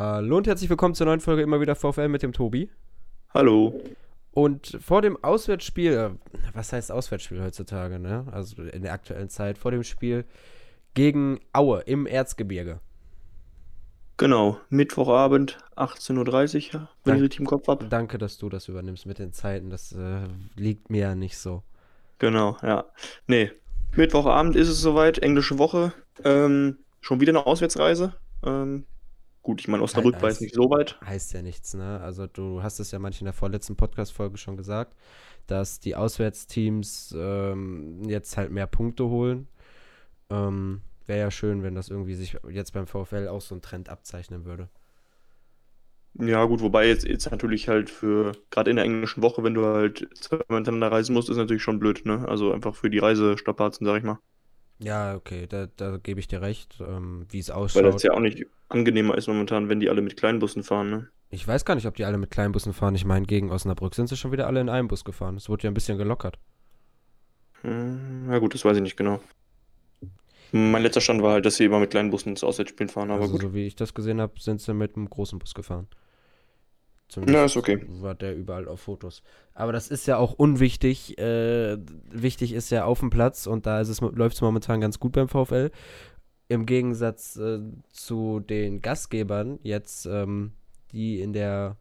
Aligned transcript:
Hallo 0.00 0.38
und 0.38 0.46
herzlich 0.46 0.70
willkommen 0.70 0.94
zur 0.94 1.04
neuen 1.04 1.20
Folge 1.20 1.42
immer 1.42 1.60
wieder 1.60 1.74
VfL 1.74 2.08
mit 2.08 2.22
dem 2.22 2.32
Tobi. 2.32 2.70
Hallo. 3.34 3.82
Und 4.32 4.78
vor 4.80 5.02
dem 5.02 5.22
Auswärtsspiel, 5.22 5.92
äh, 5.92 6.10
was 6.54 6.72
heißt 6.72 6.90
Auswärtsspiel 6.90 7.42
heutzutage, 7.42 7.98
ne? 7.98 8.24
Also 8.32 8.62
in 8.62 8.80
der 8.80 8.94
aktuellen 8.94 9.28
Zeit, 9.28 9.58
vor 9.58 9.72
dem 9.72 9.82
Spiel 9.82 10.24
gegen 10.94 11.40
Aue 11.52 11.82
im 11.82 12.06
Erzgebirge. 12.06 12.80
Genau, 14.16 14.58
Mittwochabend, 14.70 15.58
18.30 15.76 16.74
Uhr, 16.74 16.88
wenn 17.04 17.16
ich 17.16 17.22
richtig 17.22 17.40
im 17.40 17.46
Kopf 17.46 17.68
habe. 17.68 17.84
Danke, 17.84 18.16
dass 18.16 18.38
du 18.38 18.48
das 18.48 18.68
übernimmst 18.68 19.04
mit 19.04 19.18
den 19.18 19.34
Zeiten. 19.34 19.68
Das 19.68 19.92
äh, 19.92 20.28
liegt 20.56 20.88
mir 20.88 21.00
ja 21.00 21.14
nicht 21.14 21.36
so. 21.36 21.62
Genau, 22.18 22.56
ja. 22.62 22.86
Nee, 23.26 23.52
Mittwochabend 23.94 24.56
ist 24.56 24.68
es 24.70 24.80
soweit, 24.80 25.18
englische 25.18 25.58
Woche. 25.58 25.92
Ähm, 26.24 26.78
schon 27.02 27.20
wieder 27.20 27.32
eine 27.32 27.44
Auswärtsreise. 27.44 28.14
Ähm, 28.42 28.86
gut, 29.42 29.60
ich 29.60 29.68
meine, 29.68 29.82
Osnabrück 29.82 30.20
war 30.22 30.30
jetzt 30.30 30.40
nicht 30.40 30.54
so 30.54 30.70
weit. 30.70 31.00
Heißt 31.04 31.32
ja 31.32 31.42
nichts, 31.42 31.74
ne? 31.74 32.00
Also 32.00 32.26
du 32.26 32.62
hast 32.62 32.80
es 32.80 32.90
ja 32.90 32.98
manchmal 32.98 33.20
in 33.20 33.32
der 33.32 33.34
vorletzten 33.34 33.76
Podcast-Folge 33.76 34.38
schon 34.38 34.56
gesagt, 34.56 34.96
dass 35.46 35.80
die 35.80 35.96
Auswärtsteams 35.96 37.14
ähm, 37.18 38.02
jetzt 38.08 38.36
halt 38.36 38.50
mehr 38.50 38.66
Punkte 38.66 39.04
holen. 39.06 39.48
Ähm, 40.30 40.82
Wäre 41.06 41.20
ja 41.20 41.30
schön, 41.32 41.64
wenn 41.64 41.74
das 41.74 41.88
irgendwie 41.88 42.14
sich 42.14 42.36
jetzt 42.48 42.72
beim 42.72 42.86
VfL 42.86 43.26
auch 43.28 43.40
so 43.40 43.54
ein 43.54 43.62
Trend 43.62 43.88
abzeichnen 43.88 44.44
würde. 44.44 44.68
Ja, 46.14 46.44
gut, 46.44 46.60
wobei 46.60 46.86
jetzt, 46.88 47.04
jetzt 47.04 47.30
natürlich 47.30 47.68
halt 47.68 47.90
für, 47.90 48.32
gerade 48.50 48.70
in 48.70 48.76
der 48.76 48.84
englischen 48.84 49.22
Woche, 49.22 49.42
wenn 49.42 49.54
du 49.54 49.64
halt 49.64 50.08
zweimal 50.14 50.60
miteinander 50.60 50.92
reisen 50.92 51.14
musst, 51.14 51.30
ist 51.30 51.36
natürlich 51.36 51.62
schon 51.62 51.78
blöd, 51.78 52.04
ne? 52.04 52.28
Also 52.28 52.52
einfach 52.52 52.74
für 52.74 52.90
die 52.90 52.98
Reisestrapazen, 52.98 53.86
sag 53.86 53.98
ich 53.98 54.04
mal. 54.04 54.18
Ja, 54.82 55.14
okay, 55.14 55.46
da, 55.46 55.66
da 55.76 55.98
gebe 55.98 56.20
ich 56.20 56.28
dir 56.28 56.40
recht, 56.40 56.78
ähm, 56.80 57.26
wie 57.28 57.38
es 57.38 57.50
ausschaut. 57.50 57.84
Weil 57.84 57.92
das 57.92 58.02
ja 58.02 58.12
auch 58.12 58.20
nicht 58.20 58.46
angenehmer 58.68 59.16
ist 59.16 59.26
momentan, 59.26 59.68
wenn 59.68 59.80
die 59.80 59.90
alle 59.90 60.00
mit 60.00 60.16
Kleinbussen 60.16 60.62
fahren, 60.62 60.90
ne? 60.90 61.08
Ich 61.28 61.46
weiß 61.46 61.64
gar 61.64 61.74
nicht, 61.74 61.86
ob 61.86 61.94
die 61.94 62.04
alle 62.04 62.18
mit 62.18 62.30
Kleinbussen 62.30 62.72
fahren. 62.72 62.94
Ich 62.94 63.04
meine, 63.04 63.26
gegen 63.26 63.50
Osnabrück 63.50 63.94
sind 63.94 64.08
sie 64.08 64.16
schon 64.16 64.32
wieder 64.32 64.46
alle 64.46 64.60
in 64.60 64.68
einem 64.68 64.88
Bus 64.88 65.04
gefahren. 65.04 65.36
Es 65.36 65.48
wurde 65.48 65.64
ja 65.64 65.70
ein 65.70 65.74
bisschen 65.74 65.96
gelockert. 65.96 66.38
Hm, 67.62 68.26
ja 68.30 68.38
gut, 68.38 68.54
das 68.54 68.64
weiß 68.64 68.76
ich 68.76 68.82
nicht 68.82 68.96
genau. 68.96 69.20
Mein 70.52 70.82
letzter 70.82 71.00
Stand 71.00 71.22
war 71.22 71.34
halt, 71.34 71.46
dass 71.46 71.56
sie 71.56 71.66
immer 71.66 71.78
mit 71.78 71.90
kleinen 71.90 72.10
Bussen 72.10 72.30
ins 72.30 72.42
Auswärtsspielen 72.42 72.88
fahren, 72.88 73.10
aber 73.10 73.22
also, 73.22 73.34
gut. 73.34 73.42
so 73.42 73.54
wie 73.54 73.66
ich 73.66 73.76
das 73.76 73.94
gesehen 73.94 74.20
habe, 74.20 74.40
sind 74.40 74.60
sie 74.60 74.74
mit 74.74 74.96
einem 74.96 75.08
großen 75.08 75.38
Bus 75.38 75.54
gefahren. 75.54 75.86
Ja, 77.16 77.44
ist 77.44 77.56
okay. 77.56 77.80
War 78.00 78.14
der 78.14 78.36
überall 78.36 78.68
auf 78.68 78.80
Fotos. 78.80 79.22
Aber 79.54 79.72
das 79.72 79.88
ist 79.88 80.06
ja 80.06 80.16
auch 80.16 80.32
unwichtig. 80.32 81.18
Äh, 81.18 81.78
wichtig 82.10 82.52
ist 82.52 82.70
ja 82.70 82.84
auf 82.84 83.00
dem 83.00 83.10
Platz 83.10 83.46
und 83.46 83.66
da 83.66 83.82
läuft 83.82 84.36
es 84.36 84.40
momentan 84.40 84.80
ganz 84.80 84.98
gut 84.98 85.12
beim 85.12 85.28
VfL. 85.28 85.70
Im 86.48 86.66
Gegensatz 86.66 87.36
äh, 87.36 87.60
zu 87.92 88.40
den 88.40 88.80
Gastgebern 88.80 89.58
jetzt, 89.62 90.06
ähm, 90.06 90.52
die 90.92 91.20
in 91.20 91.32
der 91.32 91.76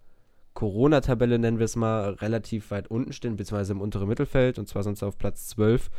Corona-Tabelle, 0.53 1.39
nennen 1.39 1.57
wir 1.57 1.66
es 1.66 1.75
mal, 1.75 2.11
relativ 2.16 2.69
weit 2.72 2.91
unten 2.91 3.13
stehen, 3.13 3.38
beziehungsweise 3.38 3.73
im 3.73 3.81
unteren 3.81 4.07
Mittelfeld, 4.07 4.59
und 4.59 4.67
zwar 4.67 4.83
sonst 4.83 5.03
auf 5.03 5.17
Platz 5.17 5.47
12. 5.47 5.89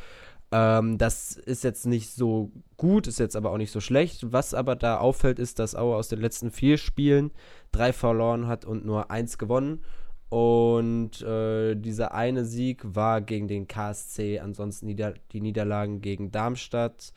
Ähm, 0.53 0.98
das 0.98 1.37
ist 1.37 1.65
jetzt 1.65 1.87
nicht 1.87 2.12
so 2.12 2.51
gut, 2.77 3.06
ist 3.06 3.20
jetzt 3.20 3.37
aber 3.37 3.53
auch 3.53 3.56
nicht 3.56 3.70
so 3.70 3.81
schlecht. 3.81 4.33
Was 4.33 4.55
aber 4.55 4.77
da 4.77 4.98
auffällt, 4.98 5.39
ist, 5.39 5.59
dass 5.59 5.75
Aue 5.75 5.97
aus 5.97 6.09
den 6.09 6.20
letzten 6.20 6.51
vier 6.51 6.77
Spielen 6.77 7.31
drei 7.73 7.92
verloren 7.92 8.48
hat 8.48 8.65
und 8.65 8.84
nur 8.84 9.11
eins 9.11 9.39
gewonnen. 9.39 9.84
Und 10.29 11.23
äh, 11.23 11.75
dieser 11.75 12.15
eine 12.15 12.45
Sieg 12.45 12.83
war 12.84 13.20
gegen 13.20 13.48
den 13.48 13.67
KSC, 13.67 14.39
ansonsten 14.39 14.87
nieder 14.87 15.15
die 15.33 15.41
Niederlagen 15.41 16.01
gegen 16.01 16.31
Darmstadt, 16.31 17.12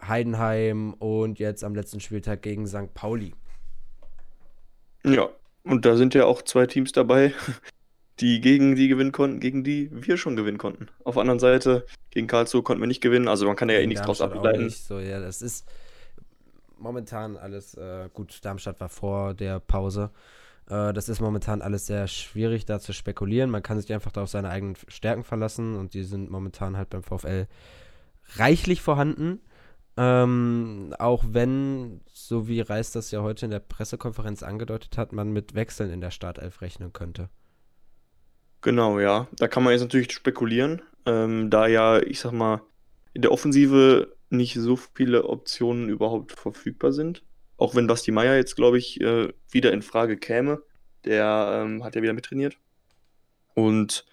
Heidenheim 0.00 0.94
und 0.94 1.38
jetzt 1.38 1.64
am 1.64 1.74
letzten 1.74 2.00
Spieltag 2.00 2.40
gegen 2.40 2.66
St. 2.66 2.94
Pauli. 2.94 3.34
Ja, 5.04 5.28
und 5.64 5.84
da 5.84 5.96
sind 5.96 6.14
ja 6.14 6.24
auch 6.24 6.40
zwei 6.40 6.66
Teams 6.66 6.92
dabei, 6.92 7.34
die 8.20 8.40
gegen 8.40 8.76
die 8.76 8.88
gewinnen 8.88 9.12
konnten, 9.12 9.40
gegen 9.40 9.64
die 9.64 9.90
wir 9.92 10.16
schon 10.16 10.36
gewinnen 10.36 10.58
konnten. 10.58 10.88
Auf 11.02 11.14
der 11.14 11.22
anderen 11.22 11.40
Seite, 11.40 11.84
gegen 12.10 12.26
Karlsruhe 12.26 12.62
konnten 12.62 12.82
wir 12.82 12.86
nicht 12.86 13.00
gewinnen, 13.00 13.28
also 13.28 13.46
man 13.46 13.56
kann 13.56 13.68
ja 13.68 13.78
eh 13.78 13.86
nichts 13.86 14.04
draus 14.04 14.20
ableiten. 14.20 14.70
So, 14.70 15.00
ja, 15.00 15.20
das 15.20 15.42
ist 15.42 15.66
momentan 16.78 17.36
alles 17.36 17.74
äh, 17.74 18.08
gut. 18.12 18.38
Darmstadt 18.42 18.80
war 18.80 18.88
vor 18.88 19.34
der 19.34 19.58
Pause. 19.58 20.10
Äh, 20.68 20.92
das 20.92 21.08
ist 21.08 21.20
momentan 21.20 21.62
alles 21.62 21.86
sehr 21.86 22.06
schwierig, 22.06 22.64
da 22.66 22.78
zu 22.78 22.92
spekulieren. 22.92 23.50
Man 23.50 23.62
kann 23.62 23.80
sich 23.80 23.92
einfach 23.92 24.12
da 24.12 24.22
auf 24.22 24.30
seine 24.30 24.50
eigenen 24.50 24.76
Stärken 24.88 25.24
verlassen 25.24 25.76
und 25.76 25.94
die 25.94 26.04
sind 26.04 26.30
momentan 26.30 26.76
halt 26.76 26.90
beim 26.90 27.02
VfL 27.02 27.46
reichlich 28.36 28.80
vorhanden. 28.80 29.40
Ähm, 29.96 30.92
auch 30.98 31.24
wenn, 31.28 32.00
so 32.12 32.48
wie 32.48 32.60
Reis 32.60 32.90
das 32.90 33.12
ja 33.12 33.22
heute 33.22 33.44
in 33.44 33.52
der 33.52 33.60
Pressekonferenz 33.60 34.42
angedeutet 34.42 34.98
hat, 34.98 35.12
man 35.12 35.32
mit 35.32 35.54
Wechseln 35.54 35.90
in 35.90 36.00
der 36.00 36.10
Startelf 36.10 36.62
rechnen 36.62 36.92
könnte. 36.92 37.28
Genau, 38.64 38.98
ja. 38.98 39.28
Da 39.36 39.46
kann 39.46 39.62
man 39.62 39.74
jetzt 39.74 39.82
natürlich 39.82 40.10
spekulieren, 40.10 40.80
ähm, 41.04 41.50
da 41.50 41.66
ja, 41.66 42.00
ich 42.00 42.18
sag 42.18 42.32
mal, 42.32 42.62
in 43.12 43.20
der 43.20 43.30
Offensive 43.30 44.16
nicht 44.30 44.54
so 44.54 44.76
viele 44.76 45.24
Optionen 45.24 45.90
überhaupt 45.90 46.32
verfügbar 46.32 46.90
sind. 46.90 47.22
Auch 47.58 47.74
wenn 47.74 47.86
Basti 47.86 48.10
Meier 48.10 48.36
jetzt, 48.36 48.56
glaube 48.56 48.78
ich, 48.78 49.02
äh, 49.02 49.28
wieder 49.50 49.70
in 49.70 49.82
Frage 49.82 50.16
käme. 50.16 50.62
Der 51.04 51.62
ähm, 51.62 51.84
hat 51.84 51.94
ja 51.94 52.00
wieder 52.00 52.14
mittrainiert. 52.14 52.56
Und, 53.52 54.06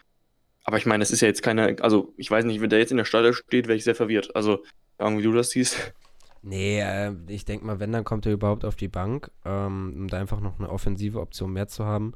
aber 0.65 0.77
ich 0.77 0.85
meine, 0.85 1.01
es 1.01 1.11
ist 1.11 1.21
ja 1.21 1.29
jetzt 1.29 1.43
keine, 1.43 1.77
also 1.79 2.13
ich 2.17 2.29
weiß 2.29 2.43
nicht, 2.43 2.59
wenn 2.59 2.69
der 2.69 2.79
jetzt 2.79 2.91
in 2.91 2.97
der 2.97 3.05
Stadt 3.05 3.33
steht, 3.33 3.69
wäre 3.69 3.77
ich 3.77 3.85
sehr 3.85 3.95
verwirrt. 3.95 4.35
Also, 4.35 4.65
wie 4.99 5.23
du 5.23 5.31
das 5.31 5.51
siehst. 5.51 5.93
Nee, 6.41 6.81
äh, 6.81 7.13
ich 7.27 7.45
denke 7.45 7.65
mal, 7.65 7.79
wenn, 7.79 7.93
dann 7.93 8.03
kommt 8.03 8.25
er 8.25 8.33
überhaupt 8.33 8.65
auf 8.65 8.75
die 8.75 8.89
Bank, 8.89 9.31
ähm, 9.45 9.93
um 9.95 10.07
da 10.09 10.19
einfach 10.19 10.41
noch 10.41 10.59
eine 10.59 10.69
offensive 10.69 11.21
Option 11.21 11.53
mehr 11.53 11.69
zu 11.69 11.85
haben. 11.85 12.15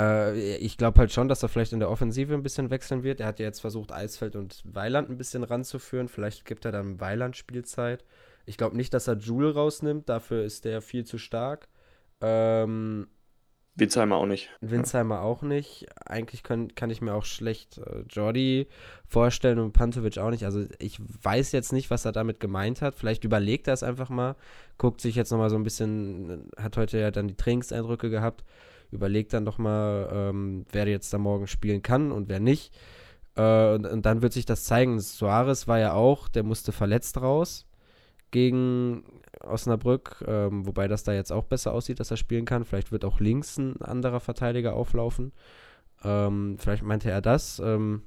Äh, 0.00 0.56
ich 0.56 0.78
glaube 0.78 0.98
halt 1.00 1.12
schon, 1.12 1.28
dass 1.28 1.42
er 1.42 1.48
vielleicht 1.48 1.72
in 1.72 1.80
der 1.80 1.90
Offensive 1.90 2.32
ein 2.32 2.42
bisschen 2.42 2.70
wechseln 2.70 3.02
wird. 3.02 3.20
Er 3.20 3.26
hat 3.26 3.38
ja 3.38 3.46
jetzt 3.46 3.60
versucht, 3.60 3.92
Eisfeld 3.92 4.36
und 4.36 4.62
Weiland 4.64 5.10
ein 5.10 5.18
bisschen 5.18 5.44
ranzuführen. 5.44 6.08
Vielleicht 6.08 6.44
gibt 6.44 6.64
er 6.64 6.72
dann 6.72 7.00
Weiland 7.00 7.36
Spielzeit. 7.36 8.04
Ich 8.46 8.56
glaube 8.56 8.76
nicht, 8.76 8.94
dass 8.94 9.08
er 9.08 9.16
Jule 9.16 9.54
rausnimmt. 9.54 10.08
Dafür 10.08 10.44
ist 10.44 10.64
der 10.64 10.80
viel 10.80 11.04
zu 11.04 11.18
stark. 11.18 11.68
Ähm, 12.20 13.08
Winsheimer 13.76 14.16
auch 14.16 14.26
nicht. 14.26 14.50
Winsheimer 14.60 15.16
ja. 15.16 15.20
auch 15.22 15.42
nicht. 15.42 15.86
Eigentlich 16.04 16.42
können, 16.42 16.74
kann 16.74 16.90
ich 16.90 17.00
mir 17.00 17.14
auch 17.14 17.24
schlecht 17.24 17.78
äh, 17.78 18.00
Jordi 18.08 18.68
vorstellen 19.06 19.58
und 19.58 19.72
Pantovic 19.72 20.18
auch 20.18 20.30
nicht. 20.30 20.44
Also 20.44 20.66
ich 20.78 20.98
weiß 21.00 21.52
jetzt 21.52 21.72
nicht, 21.72 21.90
was 21.90 22.04
er 22.04 22.12
damit 22.12 22.40
gemeint 22.40 22.82
hat. 22.82 22.94
Vielleicht 22.94 23.24
überlegt 23.24 23.68
er 23.68 23.74
es 23.74 23.82
einfach 23.82 24.08
mal. 24.08 24.36
Guckt 24.78 25.00
sich 25.00 25.14
jetzt 25.14 25.30
nochmal 25.30 25.50
so 25.50 25.56
ein 25.56 25.62
bisschen, 25.62 26.50
hat 26.56 26.76
heute 26.76 26.98
ja 26.98 27.10
dann 27.10 27.28
die 27.28 27.36
Trainingseindrücke 27.36 28.10
gehabt 28.10 28.44
überlegt 28.90 29.32
dann 29.32 29.44
doch 29.44 29.58
mal, 29.58 30.08
ähm, 30.12 30.66
wer 30.72 30.86
jetzt 30.88 31.12
da 31.12 31.18
morgen 31.18 31.46
spielen 31.46 31.82
kann 31.82 32.12
und 32.12 32.28
wer 32.28 32.40
nicht. 32.40 32.74
Äh, 33.36 33.74
und, 33.74 33.86
und, 33.86 34.06
dann 34.06 34.22
wird 34.22 34.32
sich 34.32 34.46
das 34.46 34.64
zeigen. 34.64 35.00
Suarez 35.00 35.68
war 35.68 35.78
ja 35.78 35.92
auch, 35.92 36.28
der 36.28 36.42
musste 36.42 36.72
verletzt 36.72 37.20
raus 37.20 37.66
gegen 38.30 39.04
Osnabrück, 39.40 40.24
ähm, 40.26 40.66
wobei 40.66 40.88
das 40.88 41.04
da 41.04 41.12
jetzt 41.12 41.32
auch 41.32 41.44
besser 41.44 41.72
aussieht, 41.72 42.00
dass 42.00 42.10
er 42.10 42.16
spielen 42.16 42.44
kann. 42.44 42.64
Vielleicht 42.64 42.92
wird 42.92 43.04
auch 43.04 43.20
links 43.20 43.58
ein 43.58 43.80
anderer 43.82 44.20
Verteidiger 44.20 44.74
auflaufen. 44.74 45.32
Ähm, 46.04 46.56
vielleicht 46.58 46.82
meinte 46.82 47.10
er 47.10 47.20
das. 47.20 47.60
Ähm, 47.64 48.02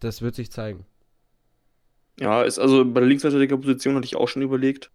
das 0.00 0.22
wird 0.22 0.34
sich 0.34 0.50
zeigen. 0.50 0.86
Ja, 2.18 2.42
ist 2.42 2.58
also 2.58 2.84
bei 2.84 3.00
der 3.00 3.08
Linksverteidigerposition 3.08 3.94
hatte 3.94 4.06
ich 4.06 4.16
auch 4.16 4.28
schon 4.28 4.42
überlegt. 4.42 4.90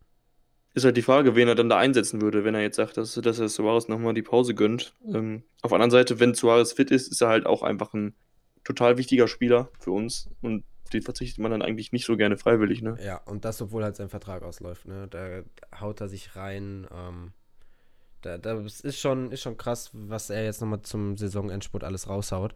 Ist 0.74 0.86
halt 0.86 0.96
die 0.96 1.02
Frage, 1.02 1.36
wen 1.36 1.48
er 1.48 1.56
dann 1.56 1.70
da 1.70 1.78
einsetzen 1.78 2.22
würde, 2.22 2.46
wenn 2.46 2.56
er 2.56 2.62
jetzt 2.62 2.78
sagt, 2.78 2.96
dass, 2.98 3.14
dass 3.16 3.40
er 3.40 3.50
Suarez 3.50 3.90
nochmal 3.90 4.14
die 4.14 4.22
Pause 4.22 4.56
gönnt. 4.56 4.94
Ähm, 5.06 5.44
auf 5.62 5.70
der 5.70 5.76
anderen 5.76 5.92
Seite, 5.92 6.20
wenn 6.20 6.34
Suarez 6.34 6.72
fit 6.72 6.92
ist, 6.92 7.10
ist 7.10 7.22
er 7.22 7.28
halt 7.28 7.46
auch 7.46 7.62
einfach 7.62 7.94
ein 7.94 8.14
total 8.64 8.98
wichtiger 8.98 9.28
Spieler 9.28 9.70
für 9.80 9.92
uns 9.92 10.30
und 10.42 10.64
den 10.94 11.02
verzichtet 11.02 11.40
man 11.40 11.52
dann 11.52 11.62
eigentlich 11.62 11.92
nicht 11.92 12.06
so 12.06 12.18
gerne 12.18 12.38
freiwillig, 12.38 12.82
ne? 12.82 12.98
Ja, 13.04 13.18
und 13.26 13.46
das, 13.46 13.62
obwohl 13.62 13.84
halt 13.84 13.96
sein 13.96 14.10
Vertrag 14.10 14.44
ausläuft, 14.44 14.88
ne? 14.88 15.08
Da 15.10 15.44
haut 15.80 16.02
er 16.02 16.10
sich 16.10 16.36
rein. 16.36 16.88
Ähm, 16.94 17.32
da, 18.22 18.38
das 18.38 18.82
ist 18.82 19.00
schon, 19.00 19.32
ist 19.32 19.42
schon 19.42 19.58
krass, 19.58 19.90
was 19.94 20.30
er 20.30 20.44
jetzt 20.44 20.62
nochmal 20.62 20.82
zum 20.82 21.18
Saisonendspurt 21.18 21.84
alles 21.84 22.08
raushaut. 22.08 22.54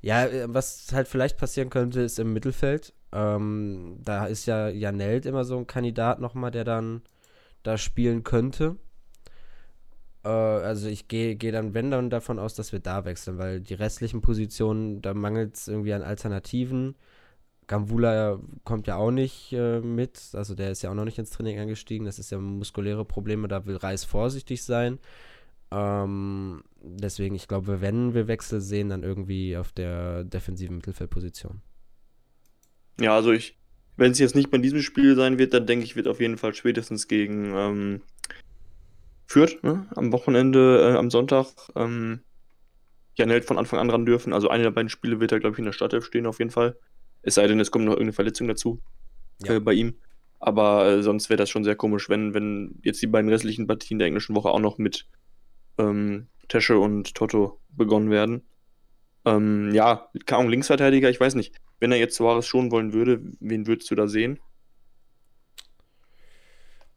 Ja, 0.00 0.26
äh, 0.26 0.46
was 0.48 0.88
halt 0.92 1.08
vielleicht 1.08 1.38
passieren 1.38 1.70
könnte, 1.70 2.00
ist 2.00 2.18
im 2.18 2.32
Mittelfeld. 2.32 2.92
Ähm, 3.12 3.98
da 4.02 4.26
ist 4.26 4.46
ja 4.46 4.68
Janelt 4.68 5.26
immer 5.26 5.44
so 5.44 5.58
ein 5.58 5.66
Kandidat 5.66 6.20
nochmal, 6.20 6.50
der 6.50 6.64
dann 6.64 7.02
da 7.62 7.78
spielen 7.78 8.24
könnte. 8.24 8.76
Äh, 10.24 10.28
also 10.28 10.88
ich 10.88 11.08
gehe 11.08 11.36
geh 11.36 11.50
dann, 11.50 11.74
wenn 11.74 11.90
dann 11.90 12.10
davon 12.10 12.38
aus, 12.38 12.54
dass 12.54 12.72
wir 12.72 12.80
da 12.80 13.04
wechseln, 13.04 13.38
weil 13.38 13.60
die 13.60 13.74
restlichen 13.74 14.20
Positionen, 14.20 15.02
da 15.02 15.14
mangelt 15.14 15.56
es 15.56 15.68
irgendwie 15.68 15.92
an 15.92 16.02
Alternativen. 16.02 16.96
Gambula 17.66 18.40
kommt 18.64 18.86
ja 18.86 18.96
auch 18.96 19.10
nicht 19.10 19.52
äh, 19.52 19.80
mit, 19.80 20.20
also 20.34 20.54
der 20.54 20.72
ist 20.72 20.82
ja 20.82 20.90
auch 20.90 20.94
noch 20.94 21.04
nicht 21.04 21.18
ins 21.18 21.30
Training 21.30 21.58
eingestiegen, 21.58 22.04
das 22.04 22.18
ist 22.18 22.30
ja 22.30 22.38
muskuläre 22.38 23.04
Probleme, 23.04 23.48
da 23.48 23.66
will 23.66 23.76
Reis 23.76 24.04
vorsichtig 24.04 24.62
sein. 24.62 24.98
Ähm, 25.70 26.62
deswegen, 26.82 27.34
ich 27.34 27.48
glaube, 27.48 27.80
wenn 27.80 28.12
wir 28.12 28.28
Wechsel 28.28 28.60
sehen, 28.60 28.90
dann 28.90 29.02
irgendwie 29.02 29.56
auf 29.56 29.72
der 29.72 30.24
defensiven 30.24 30.76
Mittelfeldposition. 30.76 31.62
Ja, 33.00 33.14
also 33.14 33.32
ich, 33.32 33.56
wenn 33.96 34.12
es 34.12 34.18
jetzt 34.18 34.34
nicht 34.34 34.50
bei 34.50 34.58
diesem 34.58 34.82
Spiel 34.82 35.16
sein 35.16 35.38
wird, 35.38 35.54
dann 35.54 35.66
denke 35.66 35.84
ich, 35.84 35.96
wird 35.96 36.08
auf 36.08 36.20
jeden 36.20 36.38
Fall 36.38 36.54
spätestens 36.54 37.08
gegen 37.08 37.52
ähm, 37.54 38.02
führt, 39.26 39.62
ne? 39.62 39.86
am 39.94 40.12
Wochenende, 40.12 40.92
äh, 40.92 40.96
am 40.96 41.10
Sonntag. 41.10 41.46
Ähm, 41.74 42.20
Jan 43.14 43.30
Held 43.30 43.44
von 43.44 43.58
Anfang 43.58 43.78
an 43.78 43.90
ran 43.90 44.06
dürfen. 44.06 44.32
Also 44.32 44.48
eine 44.48 44.62
der 44.62 44.70
beiden 44.70 44.88
Spiele 44.88 45.20
wird 45.20 45.32
er, 45.32 45.40
glaube 45.40 45.54
ich, 45.54 45.58
in 45.58 45.66
der 45.66 45.72
Startelf 45.72 46.06
stehen 46.06 46.26
auf 46.26 46.38
jeden 46.38 46.50
Fall. 46.50 46.76
Es 47.22 47.34
sei 47.34 47.46
denn, 47.46 47.60
es 47.60 47.70
kommt 47.70 47.84
noch 47.84 47.92
irgendeine 47.92 48.14
Verletzung 48.14 48.48
dazu 48.48 48.80
ja. 49.44 49.54
äh, 49.54 49.60
bei 49.60 49.74
ihm. 49.74 49.94
Aber 50.40 50.86
äh, 50.86 51.02
sonst 51.02 51.28
wäre 51.28 51.36
das 51.36 51.50
schon 51.50 51.64
sehr 51.64 51.76
komisch, 51.76 52.08
wenn, 52.08 52.34
wenn 52.34 52.80
jetzt 52.82 53.00
die 53.00 53.06
beiden 53.06 53.30
restlichen 53.30 53.66
Partien 53.66 53.98
der 53.98 54.08
englischen 54.08 54.34
Woche 54.34 54.48
auch 54.48 54.58
noch 54.58 54.78
mit 54.78 55.06
ähm, 55.78 56.26
Tesche 56.48 56.78
und 56.78 57.14
Toto 57.14 57.60
begonnen 57.70 58.10
werden. 58.10 58.42
Ähm, 59.24 59.72
ja, 59.72 60.08
kaum 60.26 60.48
Linksverteidiger, 60.48 61.10
ich 61.10 61.20
weiß 61.20 61.34
nicht. 61.34 61.54
Wenn 61.80 61.92
er 61.92 61.98
jetzt 61.98 62.16
Suarez 62.16 62.46
schon 62.46 62.70
wollen 62.70 62.92
würde, 62.92 63.20
wen 63.40 63.66
würdest 63.66 63.90
du 63.90 63.94
da 63.94 64.06
sehen? 64.06 64.38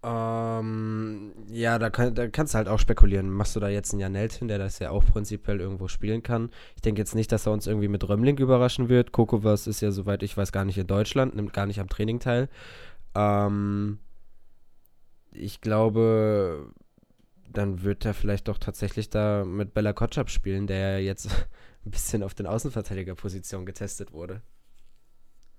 Ähm, 0.03 1.33
ja, 1.49 1.79
da, 1.79 1.89
kann, 1.89 2.13
da 2.13 2.27
kannst 2.27 2.53
du 2.53 2.57
halt 2.59 2.67
auch 2.67 2.77
spekulieren. 2.77 3.27
Machst 3.27 3.55
du 3.55 3.59
da 3.59 3.69
jetzt 3.69 3.91
einen 3.91 4.01
Janelt 4.01 4.33
hin, 4.33 4.47
der 4.47 4.59
das 4.59 4.77
ja 4.77 4.91
auch 4.91 5.03
prinzipiell 5.03 5.59
irgendwo 5.59 5.87
spielen 5.87 6.21
kann? 6.21 6.51
Ich 6.75 6.83
denke 6.83 7.01
jetzt 7.01 7.15
nicht, 7.15 7.31
dass 7.31 7.47
er 7.47 7.53
uns 7.53 7.65
irgendwie 7.65 7.87
mit 7.87 8.07
Römling 8.07 8.37
überraschen 8.37 8.87
wird. 8.87 9.11
Kokovas 9.11 9.65
ist 9.65 9.81
ja, 9.81 9.89
soweit 9.89 10.21
ich 10.21 10.37
weiß, 10.37 10.51
gar 10.51 10.63
nicht 10.63 10.77
in 10.77 10.85
Deutschland, 10.85 11.35
nimmt 11.35 11.53
gar 11.53 11.65
nicht 11.65 11.79
am 11.79 11.89
Training 11.89 12.19
teil. 12.19 12.49
Ähm, 13.15 13.97
ich 15.31 15.59
glaube, 15.61 16.71
dann 17.51 17.83
wird 17.83 18.05
er 18.05 18.13
vielleicht 18.13 18.47
doch 18.47 18.59
tatsächlich 18.59 19.09
da 19.09 19.43
mit 19.43 19.73
Bella 19.73 19.93
Kotschap 19.93 20.29
spielen, 20.29 20.67
der 20.67 21.01
jetzt 21.01 21.29
ein 21.85 21.91
bisschen 21.91 22.23
auf 22.23 22.33
den 22.33 22.47
Außenverteidigerposition 22.47 23.65
getestet 23.65 24.11
wurde. 24.11 24.41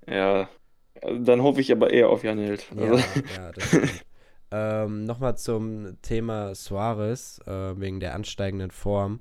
Ja, 0.08 0.48
dann 1.02 1.42
hoffe 1.42 1.60
ich 1.60 1.72
aber 1.72 1.90
eher 1.90 2.08
auf 2.08 2.24
Jan 2.24 2.38
Held. 2.38 2.66
Also. 2.76 2.96
Ja, 2.96 3.04
ja, 3.36 3.52
das 3.52 3.64
stimmt. 3.68 4.04
Ähm, 4.52 5.04
Nochmal 5.04 5.36
zum 5.36 6.00
Thema 6.02 6.54
Suarez, 6.54 7.40
äh, 7.46 7.80
wegen 7.80 7.98
der 7.98 8.14
ansteigenden 8.14 8.70
Form. 8.70 9.20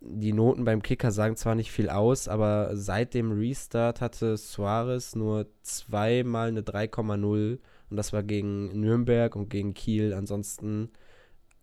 Die 0.00 0.32
Noten 0.32 0.64
beim 0.64 0.82
Kicker 0.82 1.10
sagen 1.10 1.36
zwar 1.36 1.56
nicht 1.56 1.72
viel 1.72 1.88
aus, 1.90 2.28
aber 2.28 2.76
seit 2.76 3.12
dem 3.14 3.32
Restart 3.32 4.00
hatte 4.00 4.36
Suarez 4.36 5.16
nur 5.16 5.48
zweimal 5.62 6.48
eine 6.48 6.62
3,0 6.62 7.58
und 7.90 7.96
das 7.96 8.12
war 8.12 8.22
gegen 8.22 8.78
Nürnberg 8.80 9.34
und 9.34 9.48
gegen 9.48 9.74
Kiel. 9.74 10.14
Ansonsten 10.14 10.90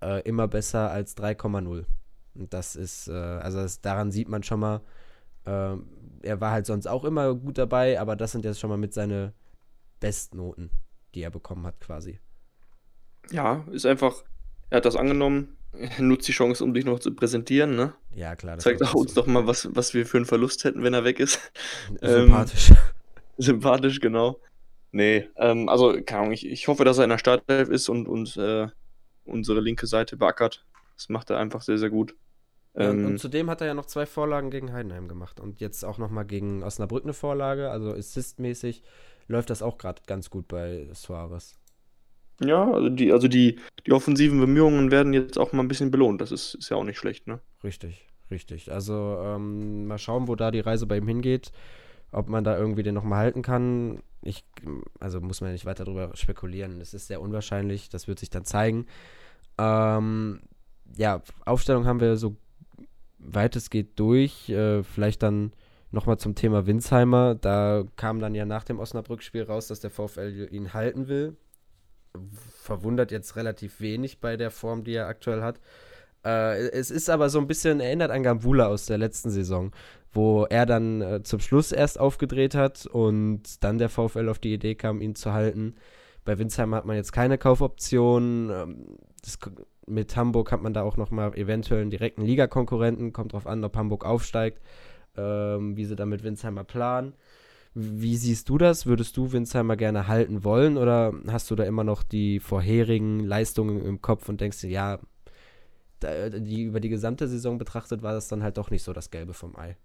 äh, 0.01 0.21
immer 0.24 0.48
besser 0.48 0.92
als 0.92 1.15
3,0. 1.18 1.86
Und 2.36 2.54
das 2.54 2.76
ist, 2.76 3.08
äh, 3.08 3.12
also 3.12 3.60
das, 3.60 3.82
daran 3.82 4.12
sieht 4.12 4.30
man 4.30 4.44
schon 4.44 4.60
mal, 4.60 4.82
äh, 5.46 5.76
er 6.22 6.42
war 6.42 6.52
halt 6.52 6.66
sonst 6.66 6.88
auch 6.88 7.04
immer 7.04 7.34
gut 7.36 7.58
dabei, 7.58 8.00
aber 8.00 8.16
das 8.16 8.32
sind 8.32 8.46
jetzt 8.46 8.60
schon 8.60 8.70
mal 8.70 8.78
mit 8.78 8.94
seine 8.94 9.34
Bestnoten, 10.00 10.72
die 11.14 11.22
er 11.22 11.32
bekommen 11.32 11.66
hat 11.66 11.80
quasi. 11.80 12.20
Ja, 13.32 13.66
ist 13.72 13.86
einfach, 13.86 14.24
er 14.70 14.78
hat 14.78 14.86
das 14.86 14.96
angenommen, 14.96 15.56
nutzt 15.98 16.28
die 16.28 16.32
Chance, 16.32 16.64
um 16.64 16.74
dich 16.74 16.86
noch 16.86 17.00
zu 17.00 17.14
präsentieren, 17.14 17.76
ne? 17.76 17.94
Ja, 18.16 18.36
klar. 18.36 18.58
Zeigt 18.60 18.84
auch 18.84 18.94
uns 18.94 19.14
so. 19.14 19.22
doch 19.22 19.28
mal, 19.28 19.48
was, 19.48 19.70
was 19.74 19.94
wir 19.94 20.06
für 20.06 20.18
einen 20.18 20.26
Verlust 20.26 20.64
hätten, 20.64 20.84
wenn 20.84 20.94
er 20.94 21.04
weg 21.04 21.20
ist. 21.20 21.40
Sympathisch. 22.02 22.72
Ähm, 22.72 22.78
sympathisch, 23.38 24.00
genau. 24.00 24.40
Nee, 24.92 25.28
ähm, 25.38 25.70
also, 25.70 26.00
keine 26.06 26.22
Ahnung, 26.22 26.34
ich, 26.34 26.46
ich 26.46 26.68
hoffe, 26.68 26.86
dass 26.86 27.00
er 27.00 27.06
in 27.06 27.10
der 27.10 27.18
Startelf 27.18 27.70
ist 27.70 27.90
und, 27.90 28.08
und 28.08 28.38
äh, 28.38 28.68
unsere 29.26 29.60
linke 29.60 29.88
Seite 29.88 30.18
beackert. 30.18 30.66
Das 30.95 31.10
macht 31.10 31.30
er 31.30 31.38
einfach 31.38 31.62
sehr, 31.62 31.78
sehr 31.78 31.90
gut. 31.90 32.16
Ähm, 32.75 33.06
und 33.06 33.19
zudem 33.19 33.50
hat 33.50 33.62
er 33.62 33.68
ja 33.68 33.74
noch 33.74 33.86
zwei 33.86 34.06
Vorlagen 34.06 34.50
gegen 34.50 34.74
Heidenheim 34.74 35.07
gemacht 35.07 35.40
und 35.40 35.60
jetzt 35.60 35.84
auch 35.84 35.98
nochmal 35.98 36.25
gegen 36.25 36.63
Osnabrück 36.63 37.04
eine 37.04 37.13
Vorlage. 37.13 37.69
Also 37.69 37.92
assistmäßig 37.92 38.84
läuft 39.28 39.50
das 39.50 39.62
auch 39.62 39.78
gerade 39.78 40.01
ganz 40.07 40.30
gut 40.30 40.48
bei 40.48 40.88
Suarez. 40.94 41.56
Ja, 42.42 42.72
also 42.72 42.90
die, 42.90 43.13
also 43.13 43.28
die, 43.28 43.60
die 43.86 43.92
offensiven 43.92 44.40
Bemühungen 44.40 44.90
werden 44.90 45.13
jetzt 45.13 45.38
auch 45.38 45.54
mal 45.54 45.62
ein 45.62 45.68
bisschen 45.68 45.92
belohnt. 45.92 46.19
Das 46.19 46.31
ist, 46.31 46.56
ist 46.56 46.69
ja 46.69 46.78
auch 46.78 46.84
nicht 46.84 46.98
schlecht, 46.98 47.28
ne? 47.28 47.39
Richtig, 47.63 48.07
richtig. 48.31 48.72
Also 48.72 49.19
ähm, 49.24 49.86
mal 49.86 50.00
schauen, 50.00 50.28
wo 50.28 50.36
da 50.36 50.50
die 50.50 50.60
Reise 50.60 50.88
bei 50.88 50.98
ihm 50.98 51.07
hingeht. 51.07 51.51
Ob 52.12 52.30
man 52.30 52.44
da 52.44 52.57
irgendwie 52.57 52.84
den 52.84 52.94
nochmal 52.94 53.19
halten 53.19 53.42
kann. 53.42 54.01
Ich, 54.22 54.46
also 55.00 55.19
muss 55.19 55.42
man 55.42 55.50
ja 55.50 55.54
nicht 55.54 55.66
weiter 55.66 55.84
darüber 55.84 56.16
spekulieren. 56.16 56.80
Es 56.80 56.94
ist 56.94 57.07
sehr 57.07 57.22
unwahrscheinlich. 57.22 57.89
Das 57.89 58.07
wird 58.07 58.19
sich 58.19 58.30
dann 58.30 58.46
zeigen. 58.46 58.86
Ähm, 59.57 60.42
ja, 60.95 61.22
Aufstellung 61.45 61.86
haben 61.86 62.00
wir 62.00 62.16
so 62.18 62.36
weit 63.19 63.56
es 63.56 63.69
geht 63.69 64.00
durch. 64.00 64.50
Äh, 64.50 64.84
vielleicht 64.84 65.24
dann 65.24 65.54
nochmal 65.92 66.18
zum 66.18 66.36
Thema 66.36 66.66
Winsheimer. 66.66 67.36
Da 67.36 67.84
kam 67.95 68.19
dann 68.19 68.36
ja 68.36 68.45
nach 68.45 68.63
dem 68.63 68.80
Osnabrück-Spiel 68.80 69.44
raus, 69.44 69.68
dass 69.68 69.80
der 69.80 69.92
VfL 69.92 70.48
ihn 70.51 70.74
halten 70.74 71.07
will 71.07 71.38
verwundert 72.62 73.12
jetzt 73.12 73.36
relativ 73.36 73.81
wenig 73.81 74.19
bei 74.19 74.38
der 74.38 74.51
Form, 74.51 74.84
die 74.84 74.94
er 74.94 75.07
aktuell 75.07 75.42
hat. 75.42 75.60
Äh, 76.25 76.69
es 76.69 76.92
ist 76.92 77.10
aber 77.10 77.30
so 77.30 77.39
ein 77.39 77.48
bisschen 77.48 77.80
erinnert 77.80 78.12
an 78.12 78.24
Gambula 78.24 78.68
aus 78.68 78.86
der 78.86 78.98
letzten 78.98 79.30
Saison, 79.30 79.72
wo 80.12 80.46
er 80.46 80.66
dann 80.66 81.01
äh, 81.01 81.24
zum 81.24 81.39
Schluss 81.39 81.72
erst 81.72 82.00
aufgedreht 82.00 82.56
hat 82.56 82.86
und 82.86 83.63
dann 83.63 83.78
der 83.78 83.89
VfL 83.89 84.30
auf 84.30 84.39
die 84.39 84.54
Idee 84.54 84.75
kam, 84.75 85.01
ihn 85.01 85.16
zu 85.16 85.34
halten. 85.34 85.75
Bei 86.24 86.38
Winsheim 86.38 86.74
hat 86.74 86.86
man 86.86 86.96
jetzt 86.96 87.12
keine 87.12 87.38
Kaufoption. 87.38 88.50
Ähm, 88.50 88.98
das, 89.22 89.38
mit 89.88 90.16
Hamburg 90.16 90.52
hat 90.52 90.62
man 90.62 90.74
da 90.74 90.84
auch 90.84 90.98
nochmal 90.98 91.36
eventuell 91.38 91.82
einen 91.82 91.90
direkten 91.90 92.22
Ligakonkurrenten. 92.24 93.14
Kommt 93.14 93.34
drauf 93.34 93.48
an, 93.48 93.64
ob 93.64 93.76
Hamburg 93.76 94.06
aufsteigt, 94.06 94.62
ähm, 95.18 95.76
wie 95.78 95.86
sie 95.86 95.96
da 95.96 96.06
mit 96.06 96.24
Winsheimer 96.24 96.64
planen. 96.64 97.14
Wie 97.76 98.18
siehst 98.18 98.50
du 98.50 98.58
das? 98.58 98.86
Würdest 98.86 99.18
du 99.18 99.32
Winsheimer 99.32 99.76
gerne 99.76 100.08
halten 100.08 100.44
wollen 100.44 100.78
oder 100.78 101.14
hast 101.28 101.50
du 101.50 101.56
da 101.56 101.64
immer 101.64 101.84
noch 101.84 102.04
die 102.04 102.40
vorherigen 102.40 103.20
Leistungen 103.20 103.84
im 103.84 104.02
Kopf 104.02 104.30
und 104.30 104.42
denkst 104.42 104.62
dir, 104.62 104.70
ja, 104.70 105.00
da, 106.00 106.30
die, 106.30 106.64
über 106.64 106.80
die 106.80 106.90
gesamte 106.90 107.28
Saison 107.28 107.58
betrachtet 107.58 108.04
war 108.04 108.14
das 108.14 108.28
dann 108.28 108.44
halt 108.44 108.58
doch 108.58 108.70
nicht 108.70 108.84
so 108.84 108.94
das 108.94 109.10
Gelbe 109.10 109.34
vom 109.34 109.56
Ei? 109.56 109.76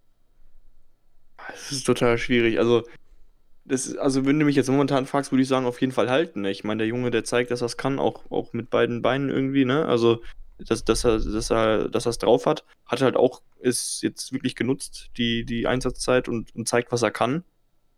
Das 1.48 1.72
ist 1.72 1.84
total 1.84 2.18
schwierig. 2.18 2.58
Also, 2.58 2.82
das 3.68 3.86
ist, 3.86 3.98
also 3.98 4.24
wenn 4.26 4.38
du 4.38 4.46
mich 4.46 4.56
jetzt 4.56 4.70
momentan 4.70 5.06
fragst, 5.06 5.30
würde 5.30 5.42
ich 5.42 5.48
sagen, 5.48 5.66
auf 5.66 5.80
jeden 5.80 5.92
Fall 5.92 6.10
halten. 6.10 6.42
Ne? 6.42 6.50
Ich 6.50 6.64
meine, 6.64 6.78
der 6.78 6.88
Junge, 6.88 7.10
der 7.10 7.24
zeigt, 7.24 7.50
dass 7.50 7.62
er 7.62 7.66
es 7.66 7.76
kann, 7.76 7.98
auch, 7.98 8.30
auch 8.30 8.52
mit 8.52 8.70
beiden 8.70 9.02
Beinen 9.02 9.28
irgendwie, 9.28 9.64
ne? 9.64 9.84
Also, 9.86 10.22
dass, 10.58 10.84
dass 10.84 11.04
er 11.04 11.18
dass 11.18 11.50
er 11.50 11.88
dass 11.88 12.06
er 12.06 12.10
es 12.10 12.18
drauf 12.18 12.46
hat, 12.46 12.64
hat 12.86 13.00
halt 13.00 13.16
auch 13.16 13.42
ist 13.60 14.02
jetzt 14.02 14.32
wirklich 14.32 14.56
genutzt, 14.56 15.10
die, 15.16 15.44
die 15.44 15.66
Einsatzzeit 15.66 16.28
und, 16.28 16.54
und 16.54 16.66
zeigt, 16.66 16.90
was 16.90 17.02
er 17.02 17.10
kann. 17.10 17.44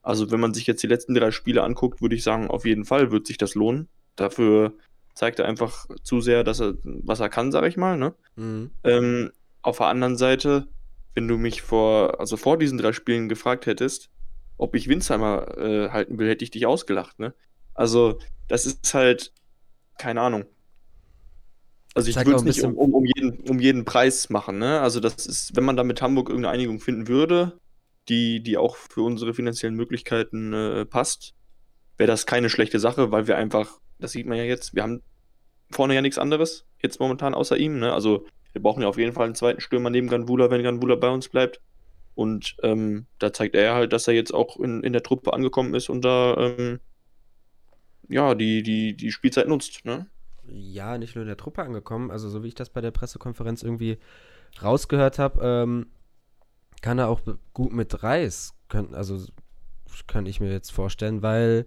Also 0.02 0.30
wenn 0.30 0.40
man 0.40 0.54
sich 0.54 0.66
jetzt 0.66 0.82
die 0.82 0.86
letzten 0.86 1.14
drei 1.14 1.30
Spiele 1.30 1.62
anguckt, 1.62 2.02
würde 2.02 2.14
ich 2.14 2.22
sagen, 2.22 2.48
auf 2.48 2.64
jeden 2.64 2.84
Fall 2.84 3.10
wird 3.10 3.26
sich 3.26 3.38
das 3.38 3.54
lohnen. 3.54 3.88
Dafür 4.16 4.74
zeigt 5.14 5.38
er 5.38 5.46
einfach 5.46 5.86
zu 6.02 6.20
sehr, 6.20 6.44
dass 6.44 6.60
er, 6.60 6.74
was 6.82 7.20
er 7.20 7.28
kann, 7.28 7.52
sag 7.52 7.64
ich 7.64 7.76
mal. 7.76 7.96
Ne? 7.96 8.14
Mhm. 8.36 8.70
Ähm, 8.84 9.32
auf 9.62 9.78
der 9.78 9.86
anderen 9.86 10.16
Seite, 10.16 10.68
wenn 11.14 11.28
du 11.28 11.36
mich 11.36 11.62
vor, 11.62 12.20
also 12.20 12.36
vor 12.36 12.58
diesen 12.58 12.78
drei 12.78 12.92
Spielen 12.92 13.28
gefragt 13.28 13.66
hättest, 13.66 14.10
ob 14.60 14.74
ich 14.74 14.88
Winsheimer 14.88 15.56
äh, 15.58 15.88
halten 15.90 16.18
will, 16.18 16.28
hätte 16.28 16.44
ich 16.44 16.50
dich 16.50 16.66
ausgelacht, 16.66 17.18
ne? 17.18 17.34
Also, 17.74 18.18
das 18.48 18.66
ist 18.66 18.92
halt, 18.94 19.32
keine 19.98 20.20
Ahnung. 20.20 20.44
Also 21.94 22.08
ich 22.08 22.16
würde 22.16 22.36
es 22.36 22.42
nicht 22.44 22.62
um, 22.62 22.76
um, 22.76 22.94
um, 22.94 23.04
jeden, 23.04 23.40
um 23.48 23.58
jeden 23.58 23.84
Preis 23.84 24.30
machen, 24.30 24.58
ne? 24.58 24.80
Also 24.80 25.00
das 25.00 25.26
ist, 25.26 25.56
wenn 25.56 25.64
man 25.64 25.76
da 25.76 25.82
mit 25.82 26.02
Hamburg 26.02 26.28
irgendeine 26.28 26.54
Einigung 26.54 26.78
finden 26.78 27.08
würde, 27.08 27.58
die, 28.08 28.42
die 28.42 28.56
auch 28.56 28.76
für 28.76 29.02
unsere 29.02 29.34
finanziellen 29.34 29.74
Möglichkeiten 29.74 30.52
äh, 30.52 30.86
passt, 30.86 31.34
wäre 31.96 32.06
das 32.06 32.26
keine 32.26 32.48
schlechte 32.48 32.78
Sache, 32.78 33.10
weil 33.10 33.26
wir 33.26 33.36
einfach, 33.36 33.80
das 33.98 34.12
sieht 34.12 34.26
man 34.26 34.38
ja 34.38 34.44
jetzt, 34.44 34.74
wir 34.74 34.84
haben 34.84 35.02
vorne 35.70 35.94
ja 35.94 36.02
nichts 36.02 36.18
anderes, 36.18 36.66
jetzt 36.80 37.00
momentan 37.00 37.34
außer 37.34 37.56
ihm. 37.56 37.78
Ne? 37.80 37.92
Also 37.92 38.24
wir 38.52 38.62
brauchen 38.62 38.82
ja 38.82 38.88
auf 38.88 38.98
jeden 38.98 39.12
Fall 39.12 39.26
einen 39.26 39.34
zweiten 39.34 39.60
Stürmer 39.60 39.90
neben 39.90 40.08
Ganvula, 40.08 40.50
wenn 40.50 40.62
Ganvula 40.62 40.94
bei 40.94 41.08
uns 41.08 41.28
bleibt. 41.28 41.60
Und 42.14 42.56
ähm, 42.62 43.06
da 43.18 43.32
zeigt 43.32 43.54
er 43.54 43.74
halt, 43.74 43.92
dass 43.92 44.08
er 44.08 44.14
jetzt 44.14 44.34
auch 44.34 44.58
in, 44.58 44.82
in 44.82 44.92
der 44.92 45.02
Truppe 45.02 45.32
angekommen 45.32 45.74
ist 45.74 45.88
und 45.88 46.04
da 46.04 46.36
ähm, 46.36 46.80
ja, 48.08 48.34
die, 48.34 48.62
die, 48.62 48.96
die 48.96 49.12
Spielzeit 49.12 49.48
nutzt. 49.48 49.84
Ne? 49.84 50.06
Ja, 50.46 50.98
nicht 50.98 51.14
nur 51.14 51.22
in 51.22 51.28
der 51.28 51.36
Truppe 51.36 51.62
angekommen, 51.62 52.10
also 52.10 52.28
so 52.28 52.42
wie 52.42 52.48
ich 52.48 52.54
das 52.54 52.70
bei 52.70 52.80
der 52.80 52.90
Pressekonferenz 52.90 53.62
irgendwie 53.62 53.98
rausgehört 54.60 55.18
habe, 55.18 55.40
ähm, 55.42 55.86
kann 56.82 56.98
er 56.98 57.08
auch 57.08 57.20
gut 57.52 57.72
mit 57.72 58.02
Reis, 58.02 58.54
können, 58.68 58.94
also 58.94 59.24
kann 60.06 60.26
ich 60.26 60.40
mir 60.40 60.50
jetzt 60.50 60.72
vorstellen, 60.72 61.22
weil 61.22 61.66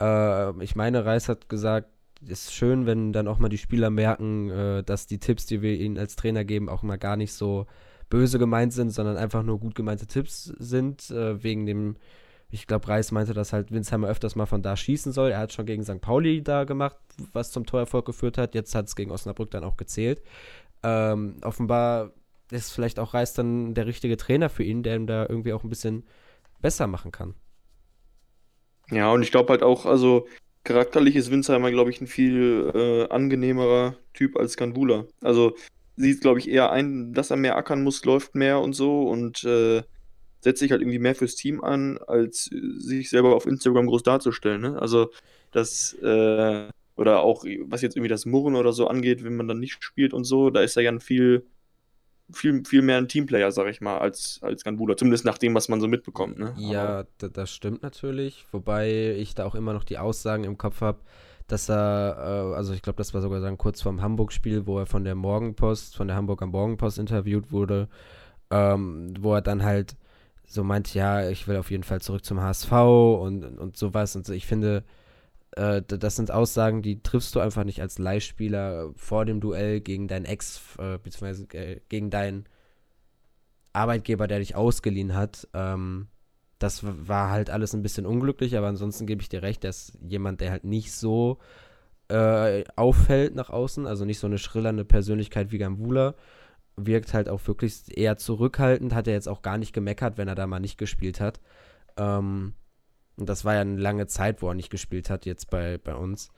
äh, 0.00 0.62
ich 0.62 0.76
meine, 0.76 1.04
Reis 1.04 1.28
hat 1.28 1.48
gesagt, 1.48 1.88
ist 2.26 2.52
schön, 2.52 2.86
wenn 2.86 3.12
dann 3.12 3.28
auch 3.28 3.38
mal 3.38 3.48
die 3.48 3.58
Spieler 3.58 3.90
merken, 3.90 4.50
äh, 4.50 4.82
dass 4.82 5.06
die 5.06 5.18
Tipps, 5.18 5.46
die 5.46 5.62
wir 5.62 5.74
ihnen 5.74 5.98
als 5.98 6.16
Trainer 6.16 6.44
geben, 6.44 6.68
auch 6.68 6.82
mal 6.82 6.96
gar 6.96 7.16
nicht 7.16 7.32
so 7.32 7.66
böse 8.08 8.38
gemeint 8.38 8.72
sind, 8.72 8.90
sondern 8.90 9.16
einfach 9.16 9.42
nur 9.42 9.58
gut 9.58 9.74
gemeinte 9.74 10.06
Tipps 10.06 10.44
sind, 10.58 11.10
äh, 11.10 11.42
wegen 11.42 11.66
dem, 11.66 11.96
ich 12.50 12.66
glaube, 12.66 12.88
Reis 12.88 13.12
meinte, 13.12 13.34
dass 13.34 13.52
halt 13.52 13.72
Winsheimer 13.72 14.08
öfters 14.08 14.36
mal 14.36 14.46
von 14.46 14.62
da 14.62 14.76
schießen 14.76 15.12
soll. 15.12 15.30
Er 15.30 15.38
hat 15.38 15.52
schon 15.52 15.66
gegen 15.66 15.82
St. 15.82 16.00
Pauli 16.00 16.42
da 16.42 16.64
gemacht, 16.64 16.98
was 17.32 17.50
zum 17.50 17.66
Torerfolg 17.66 18.06
geführt 18.06 18.38
hat. 18.38 18.54
Jetzt 18.54 18.74
hat 18.74 18.86
es 18.86 18.96
gegen 18.96 19.10
Osnabrück 19.10 19.50
dann 19.50 19.64
auch 19.64 19.76
gezählt. 19.76 20.22
Ähm, 20.82 21.36
offenbar 21.42 22.12
ist 22.50 22.72
vielleicht 22.72 22.98
auch 23.00 23.14
Reis 23.14 23.34
dann 23.34 23.74
der 23.74 23.86
richtige 23.86 24.16
Trainer 24.16 24.48
für 24.48 24.62
ihn, 24.62 24.82
der 24.82 24.96
ihm 24.96 25.06
da 25.06 25.26
irgendwie 25.28 25.52
auch 25.52 25.64
ein 25.64 25.68
bisschen 25.68 26.04
besser 26.60 26.86
machen 26.86 27.10
kann. 27.10 27.34
Ja, 28.90 29.10
und 29.10 29.22
ich 29.22 29.32
glaube 29.32 29.50
halt 29.50 29.64
auch, 29.64 29.84
also 29.84 30.28
charakterlich 30.62 31.16
ist 31.16 31.30
Winsheimer, 31.30 31.70
glaube 31.72 31.90
ich, 31.90 32.00
ein 32.00 32.06
viel 32.06 32.70
äh, 32.74 33.12
angenehmerer 33.12 33.96
Typ 34.14 34.36
als 34.36 34.56
Ganbula. 34.56 35.06
Also 35.22 35.56
sieht, 35.96 36.20
glaube 36.20 36.38
ich, 36.38 36.48
eher 36.48 36.70
ein, 36.70 37.12
dass 37.12 37.30
er 37.30 37.36
mehr 37.36 37.56
ackern 37.56 37.82
muss, 37.82 38.04
läuft 38.04 38.34
mehr 38.34 38.60
und 38.60 38.74
so 38.74 39.08
und 39.08 39.44
äh, 39.44 39.82
setzt 40.40 40.60
sich 40.60 40.70
halt 40.70 40.82
irgendwie 40.82 40.98
mehr 40.98 41.14
fürs 41.14 41.34
Team 41.34 41.62
an, 41.62 41.98
als 42.06 42.44
sich 42.78 43.10
selber 43.10 43.34
auf 43.34 43.46
Instagram 43.46 43.86
groß 43.86 44.02
darzustellen. 44.02 44.60
Ne? 44.60 44.80
Also 44.80 45.10
das, 45.50 45.94
äh, 46.02 46.68
oder 46.96 47.20
auch, 47.20 47.44
was 47.64 47.82
jetzt 47.82 47.96
irgendwie 47.96 48.08
das 48.08 48.26
Murren 48.26 48.54
oder 48.56 48.72
so 48.72 48.86
angeht, 48.86 49.24
wenn 49.24 49.36
man 49.36 49.48
dann 49.48 49.58
nicht 49.58 49.82
spielt 49.82 50.12
und 50.12 50.24
so, 50.24 50.50
da 50.50 50.60
ist 50.60 50.76
er 50.76 50.82
ja 50.82 50.90
ein 50.90 51.00
viel, 51.00 51.46
viel, 52.32 52.64
viel 52.64 52.82
mehr 52.82 52.98
ein 52.98 53.08
Teamplayer, 53.08 53.50
sag 53.52 53.68
ich 53.68 53.80
mal, 53.80 53.98
als, 53.98 54.38
als 54.42 54.64
Ganbula. 54.64 54.96
Zumindest 54.96 55.24
nach 55.24 55.38
dem, 55.38 55.54
was 55.54 55.68
man 55.68 55.80
so 55.80 55.88
mitbekommt. 55.88 56.38
Ne? 56.38 56.54
Ja, 56.58 57.04
das 57.18 57.50
stimmt 57.50 57.82
natürlich. 57.82 58.46
Wobei 58.52 59.16
ich 59.18 59.34
da 59.34 59.44
auch 59.44 59.54
immer 59.54 59.72
noch 59.72 59.84
die 59.84 59.98
Aussagen 59.98 60.44
im 60.44 60.58
Kopf 60.58 60.80
habe, 60.80 61.00
dass 61.46 61.68
er, 61.68 62.16
äh, 62.18 62.56
also 62.56 62.72
ich 62.72 62.82
glaube, 62.82 62.96
das 62.96 63.14
war 63.14 63.20
sogar 63.20 63.40
dann 63.40 63.58
kurz 63.58 63.82
vorm 63.82 64.02
Hamburg-Spiel, 64.02 64.66
wo 64.66 64.78
er 64.78 64.86
von 64.86 65.04
der 65.04 65.14
Morgenpost, 65.14 65.96
von 65.96 66.08
der 66.08 66.16
Hamburger 66.16 66.46
Morgenpost 66.46 66.98
interviewt 66.98 67.52
wurde, 67.52 67.88
ähm, 68.50 69.14
wo 69.20 69.34
er 69.34 69.42
dann 69.42 69.62
halt 69.64 69.96
so 70.46 70.64
meint, 70.64 70.94
ja, 70.94 71.28
ich 71.28 71.48
will 71.48 71.56
auf 71.56 71.70
jeden 71.70 71.82
Fall 71.82 72.00
zurück 72.00 72.24
zum 72.24 72.40
HSV 72.40 72.72
und, 72.72 73.44
und 73.58 73.76
sowas. 73.76 74.16
Und 74.16 74.26
so. 74.26 74.32
ich 74.32 74.46
finde, 74.46 74.84
äh, 75.52 75.82
das 75.82 76.16
sind 76.16 76.30
Aussagen, 76.30 76.82
die 76.82 77.02
triffst 77.02 77.34
du 77.34 77.40
einfach 77.40 77.64
nicht 77.64 77.80
als 77.80 77.98
Leihspieler 77.98 78.92
vor 78.96 79.24
dem 79.24 79.40
Duell 79.40 79.80
gegen 79.80 80.08
deinen 80.08 80.24
Ex, 80.24 80.60
äh, 80.78 80.98
beziehungsweise 80.98 81.44
äh, 81.52 81.80
gegen 81.88 82.10
deinen 82.10 82.44
Arbeitgeber, 83.72 84.26
der 84.26 84.38
dich 84.38 84.54
ausgeliehen 84.54 85.14
hat. 85.14 85.48
Ähm, 85.52 86.08
das 86.58 86.80
war 86.82 87.30
halt 87.30 87.50
alles 87.50 87.74
ein 87.74 87.82
bisschen 87.82 88.06
unglücklich, 88.06 88.56
aber 88.56 88.68
ansonsten 88.68 89.06
gebe 89.06 89.22
ich 89.22 89.28
dir 89.28 89.42
recht, 89.42 89.64
dass 89.64 89.92
jemand, 90.00 90.40
der 90.40 90.50
halt 90.50 90.64
nicht 90.64 90.92
so 90.92 91.38
äh, 92.08 92.64
auffällt 92.76 93.34
nach 93.34 93.50
außen, 93.50 93.86
also 93.86 94.04
nicht 94.04 94.18
so 94.18 94.26
eine 94.26 94.38
schrillernde 94.38 94.84
Persönlichkeit 94.84 95.52
wie 95.52 95.58
Gambula, 95.58 96.14
wirkt 96.76 97.14
halt 97.14 97.28
auch 97.28 97.46
wirklich 97.46 97.96
eher 97.96 98.16
zurückhaltend, 98.16 98.94
hat 98.94 99.08
er 99.08 99.14
jetzt 99.14 99.28
auch 99.28 99.42
gar 99.42 99.58
nicht 99.58 99.72
gemeckert, 99.72 100.18
wenn 100.18 100.28
er 100.28 100.34
da 100.34 100.46
mal 100.46 100.60
nicht 100.60 100.78
gespielt 100.78 101.20
hat. 101.20 101.40
Ähm, 101.96 102.54
und 103.16 103.28
das 103.28 103.44
war 103.44 103.54
ja 103.54 103.62
eine 103.62 103.80
lange 103.80 104.06
Zeit, 104.06 104.42
wo 104.42 104.48
er 104.48 104.54
nicht 104.54 104.70
gespielt 104.70 105.10
hat, 105.10 105.26
jetzt 105.26 105.50
bei, 105.50 105.78
bei 105.78 105.94
uns. 105.94 106.30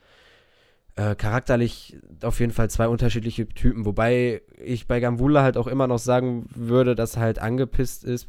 Äh, 0.94 1.14
charakterlich 1.16 1.96
auf 2.22 2.40
jeden 2.40 2.52
Fall 2.52 2.70
zwei 2.70 2.88
unterschiedliche 2.88 3.48
Typen, 3.48 3.84
wobei 3.84 4.42
ich 4.58 4.86
bei 4.86 5.00
Gambula 5.00 5.42
halt 5.42 5.56
auch 5.56 5.66
immer 5.66 5.86
noch 5.86 5.98
sagen 5.98 6.48
würde, 6.54 6.94
dass 6.94 7.16
er 7.16 7.22
halt 7.22 7.38
angepisst 7.38 8.04
ist, 8.04 8.28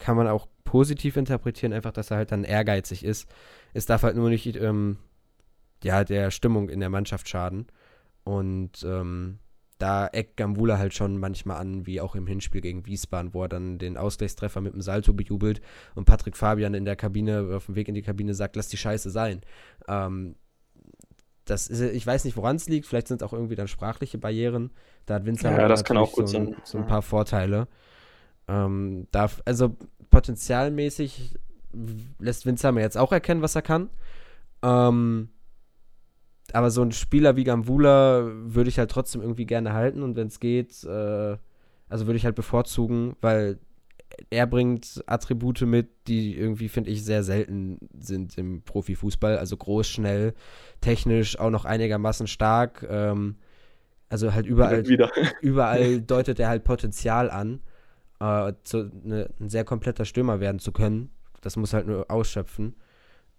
kann 0.00 0.16
man 0.16 0.28
auch 0.28 0.48
positiv 0.68 1.16
interpretieren, 1.16 1.72
einfach, 1.72 1.92
dass 1.92 2.10
er 2.10 2.18
halt 2.18 2.30
dann 2.30 2.44
ehrgeizig 2.44 3.02
ist. 3.02 3.26
Es 3.72 3.86
darf 3.86 4.02
halt 4.02 4.16
nur 4.16 4.28
nicht 4.28 4.54
ähm, 4.54 4.98
ja, 5.82 6.04
der 6.04 6.30
Stimmung 6.30 6.68
in 6.68 6.80
der 6.80 6.90
Mannschaft 6.90 7.26
schaden. 7.26 7.66
Und 8.22 8.84
ähm, 8.84 9.38
da 9.78 10.08
eckt 10.08 10.36
Gambula 10.36 10.76
halt 10.76 10.92
schon 10.92 11.16
manchmal 11.16 11.56
an, 11.56 11.86
wie 11.86 12.02
auch 12.02 12.14
im 12.14 12.26
Hinspiel 12.26 12.60
gegen 12.60 12.84
Wiesbaden, 12.84 13.32
wo 13.32 13.44
er 13.44 13.48
dann 13.48 13.78
den 13.78 13.96
Ausgleichstreffer 13.96 14.60
mit 14.60 14.74
dem 14.74 14.82
Salto 14.82 15.14
bejubelt 15.14 15.62
und 15.94 16.04
Patrick 16.04 16.36
Fabian 16.36 16.74
in 16.74 16.84
der 16.84 16.96
Kabine, 16.96 17.48
auf 17.56 17.66
dem 17.66 17.74
Weg 17.74 17.88
in 17.88 17.94
die 17.94 18.02
Kabine 18.02 18.34
sagt, 18.34 18.56
lass 18.56 18.68
die 18.68 18.76
Scheiße 18.76 19.08
sein. 19.08 19.40
Ähm, 19.88 20.34
das 21.46 21.68
ist, 21.68 21.80
ich 21.80 22.06
weiß 22.06 22.26
nicht, 22.26 22.36
woran 22.36 22.56
es 22.56 22.68
liegt. 22.68 22.84
Vielleicht 22.84 23.08
sind 23.08 23.22
es 23.22 23.26
auch 23.26 23.32
irgendwie 23.32 23.54
dann 23.54 23.68
sprachliche 23.68 24.18
Barrieren. 24.18 24.70
Da 25.06 25.14
hat 25.14 25.24
Vincent 25.24 25.56
ja, 25.56 25.66
das 25.66 25.82
kann 25.82 25.96
auch 25.96 26.12
gut 26.12 26.28
so, 26.28 26.36
sein. 26.36 26.56
so 26.64 26.76
ein 26.76 26.86
paar 26.86 27.00
Vorteile. 27.00 27.68
Ähm, 28.48 29.06
darf, 29.12 29.40
also 29.46 29.78
potenzialmäßig 30.10 31.38
lässt 32.18 32.46
Winzheimer 32.46 32.80
jetzt 32.80 32.96
auch 32.96 33.12
erkennen, 33.12 33.42
was 33.42 33.54
er 33.54 33.62
kann. 33.62 33.90
Ähm, 34.62 35.28
aber 36.52 36.70
so 36.70 36.82
ein 36.82 36.92
Spieler 36.92 37.36
wie 37.36 37.44
Gambula 37.44 38.26
würde 38.32 38.70
ich 38.70 38.78
halt 38.78 38.90
trotzdem 38.90 39.20
irgendwie 39.20 39.46
gerne 39.46 39.74
halten 39.74 40.02
und 40.02 40.16
wenn 40.16 40.28
es 40.28 40.40
geht, 40.40 40.82
äh, 40.84 41.36
also 41.88 42.06
würde 42.06 42.16
ich 42.16 42.24
halt 42.24 42.34
bevorzugen, 42.34 43.16
weil 43.20 43.58
er 44.30 44.46
bringt 44.46 45.04
Attribute 45.06 45.60
mit, 45.62 45.88
die 46.06 46.36
irgendwie, 46.36 46.68
finde 46.68 46.90
ich, 46.90 47.04
sehr 47.04 47.22
selten 47.22 47.78
sind 47.98 48.36
im 48.38 48.62
Profifußball. 48.62 49.38
Also 49.38 49.56
groß, 49.56 49.86
schnell, 49.86 50.34
technisch 50.80 51.38
auch 51.38 51.50
noch 51.50 51.64
einigermaßen 51.64 52.26
stark. 52.26 52.86
Ähm, 52.88 53.36
also 54.08 54.32
halt 54.32 54.46
überall, 54.46 54.82
überall 55.42 56.00
deutet 56.00 56.40
er 56.40 56.48
halt 56.48 56.64
Potenzial 56.64 57.30
an 57.30 57.60
äh, 58.20 58.52
zu, 58.64 58.90
ne, 59.02 59.30
ein 59.40 59.48
sehr 59.48 59.64
kompletter 59.64 60.04
Stürmer 60.04 60.40
werden 60.40 60.58
zu 60.58 60.72
können. 60.72 61.10
Das 61.40 61.56
muss 61.56 61.72
halt 61.72 61.86
nur 61.86 62.10
ausschöpfen. 62.10 62.74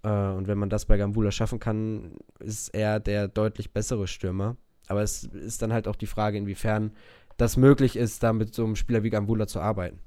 Äh, 0.04 0.10
und 0.10 0.48
wenn 0.48 0.58
man 0.58 0.70
das 0.70 0.86
bei 0.86 0.98
Gambula 0.98 1.32
schaffen 1.32 1.60
kann, 1.60 2.16
ist 2.40 2.70
er 2.70 3.00
der 3.00 3.28
deutlich 3.28 3.72
bessere 3.74 4.08
Stürmer. 4.08 4.58
Aber 4.88 5.04
es 5.04 5.24
ist 5.24 5.62
dann 5.62 5.74
halt 5.74 5.88
auch 5.88 5.96
die 5.96 6.08
Frage, 6.08 6.38
inwiefern 6.38 6.96
das 7.38 7.58
möglich 7.58 7.96
ist, 7.96 8.24
da 8.24 8.34
mit 8.34 8.54
so 8.54 8.66
einem 8.66 8.76
Spieler 8.76 9.04
wie 9.04 9.10
Gambula 9.10 9.48
zu 9.48 9.60
arbeiten. 9.60 10.00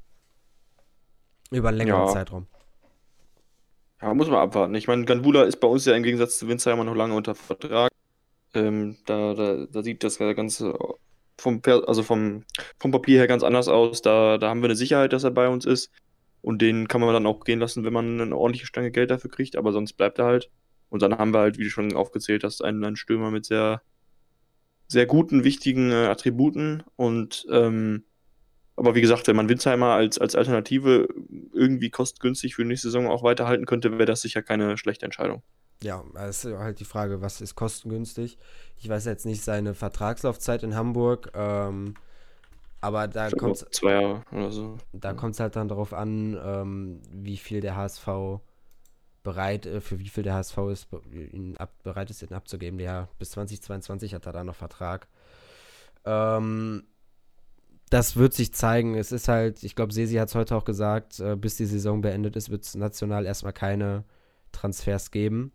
Über 1.50 1.68
einen 1.68 1.78
längeren 1.78 2.06
ja. 2.06 2.12
Zeitraum. 2.12 2.46
Ja, 4.00 4.12
muss 4.14 4.28
man 4.28 4.40
abwarten. 4.40 4.74
Ich 4.74 4.88
meine, 4.88 5.04
Gambula 5.04 5.44
ist 5.44 5.60
bei 5.60 5.68
uns 5.68 5.84
ja 5.84 5.94
im 5.94 6.02
Gegensatz 6.02 6.38
zu 6.38 6.48
Winzheimer 6.48 6.82
noch 6.82 6.94
lange 6.94 7.14
unter 7.14 7.34
Vertrag. 7.34 7.90
Ähm, 8.54 8.96
da, 9.06 9.34
da, 9.34 9.66
da 9.66 9.82
sieht 9.82 10.02
das 10.02 10.18
Ganze 10.18 10.74
vom, 11.42 11.60
also 11.86 12.02
vom, 12.02 12.44
vom 12.78 12.92
Papier 12.92 13.18
her 13.18 13.26
ganz 13.26 13.42
anders 13.42 13.68
aus. 13.68 14.00
Da, 14.00 14.38
da 14.38 14.48
haben 14.48 14.60
wir 14.62 14.66
eine 14.66 14.76
Sicherheit, 14.76 15.12
dass 15.12 15.24
er 15.24 15.32
bei 15.32 15.48
uns 15.48 15.66
ist. 15.66 15.90
Und 16.40 16.62
den 16.62 16.88
kann 16.88 17.00
man 17.00 17.12
dann 17.12 17.26
auch 17.26 17.44
gehen 17.44 17.60
lassen, 17.60 17.84
wenn 17.84 17.92
man 17.92 18.20
eine 18.20 18.36
ordentliche 18.36 18.66
Stange 18.66 18.90
Geld 18.90 19.10
dafür 19.10 19.30
kriegt, 19.30 19.56
aber 19.56 19.72
sonst 19.72 19.92
bleibt 19.94 20.18
er 20.18 20.24
halt. 20.24 20.50
Und 20.88 21.02
dann 21.02 21.18
haben 21.18 21.32
wir 21.32 21.40
halt, 21.40 21.58
wie 21.58 21.64
du 21.64 21.70
schon 21.70 21.94
aufgezählt 21.94 22.44
hast, 22.44 22.62
einen, 22.62 22.84
einen 22.84 22.96
Stürmer 22.96 23.30
mit 23.30 23.44
sehr, 23.44 23.82
sehr 24.88 25.06
guten, 25.06 25.44
wichtigen 25.44 25.90
äh, 25.90 26.06
Attributen. 26.06 26.82
Und 26.96 27.46
ähm, 27.50 28.04
aber 28.76 28.94
wie 28.94 29.00
gesagt, 29.00 29.26
wenn 29.26 29.36
man 29.36 29.48
Winsheimer 29.48 29.92
als, 29.92 30.18
als 30.18 30.34
Alternative 30.34 31.06
irgendwie 31.52 31.90
kostengünstig 31.90 32.54
für 32.54 32.62
die 32.62 32.68
nächste 32.68 32.88
Saison 32.88 33.06
auch 33.06 33.22
weiterhalten 33.22 33.66
könnte, 33.66 33.92
wäre 33.92 34.06
das 34.06 34.22
sicher 34.22 34.42
keine 34.42 34.76
schlechte 34.78 35.04
Entscheidung. 35.04 35.42
Ja, 35.82 36.04
es 36.14 36.44
ist 36.44 36.56
halt 36.56 36.80
die 36.80 36.84
Frage, 36.84 37.20
was 37.20 37.40
ist 37.40 37.54
kostengünstig? 37.54 38.38
Ich 38.78 38.88
weiß 38.88 39.04
jetzt 39.04 39.26
nicht 39.26 39.42
seine 39.42 39.74
Vertragslaufzeit 39.74 40.62
in 40.62 40.74
Hamburg, 40.74 41.30
ähm, 41.34 41.94
aber 42.80 43.08
da 43.08 43.30
kommt 43.30 43.56
es. 43.56 43.66
Zwei 43.70 44.00
Jahre 44.00 44.22
oder 44.32 44.50
so. 44.50 44.76
Da 44.92 45.14
kommt 45.14 45.34
es 45.34 45.40
halt 45.40 45.56
dann 45.56 45.68
darauf 45.68 45.92
an, 45.92 46.38
ähm, 46.44 47.00
wie 47.10 47.36
viel 47.36 47.60
der 47.60 47.76
HSV 47.76 48.40
bereit, 49.22 49.66
äh, 49.66 49.80
für 49.80 49.98
wie 49.98 50.08
viel 50.08 50.24
der 50.24 50.34
HSV 50.34 50.58
ist, 50.70 50.88
ihn 51.12 51.56
ab, 51.56 51.72
bereit 51.82 52.10
ist, 52.10 52.22
ihn 52.22 52.34
abzugeben. 52.34 52.80
Ja, 52.80 53.08
bis 53.18 53.30
2022 53.30 54.14
hat 54.14 54.26
er 54.26 54.32
da 54.32 54.44
noch 54.44 54.56
Vertrag. 54.56 55.08
Ähm, 56.04 56.84
das 57.88 58.16
wird 58.16 58.32
sich 58.32 58.54
zeigen. 58.54 58.94
Es 58.94 59.12
ist 59.12 59.28
halt, 59.28 59.62
ich 59.62 59.76
glaube, 59.76 59.92
Sesi 59.92 60.14
hat 60.16 60.28
es 60.28 60.34
heute 60.34 60.56
auch 60.56 60.64
gesagt, 60.64 61.20
äh, 61.20 61.36
bis 61.36 61.56
die 61.56 61.66
Saison 61.66 62.00
beendet 62.00 62.36
ist, 62.36 62.50
wird 62.50 62.64
es 62.64 62.74
national 62.74 63.26
erstmal 63.26 63.52
keine 63.52 64.04
Transfers 64.50 65.10
geben. 65.10 65.52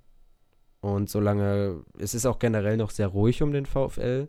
Und 0.79 1.09
solange, 1.09 1.83
es 1.97 2.13
ist 2.13 2.25
auch 2.25 2.39
generell 2.39 2.77
noch 2.77 2.91
sehr 2.91 3.07
ruhig 3.07 3.41
um 3.41 3.51
den 3.51 3.65
VfL, 3.65 4.27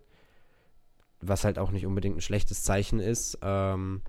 was 1.20 1.44
halt 1.44 1.58
auch 1.58 1.70
nicht 1.70 1.86
unbedingt 1.86 2.16
ein 2.16 2.20
schlechtes 2.20 2.62
Zeichen 2.62 3.00
ist. 3.00 3.38
Ähm, 3.42 4.02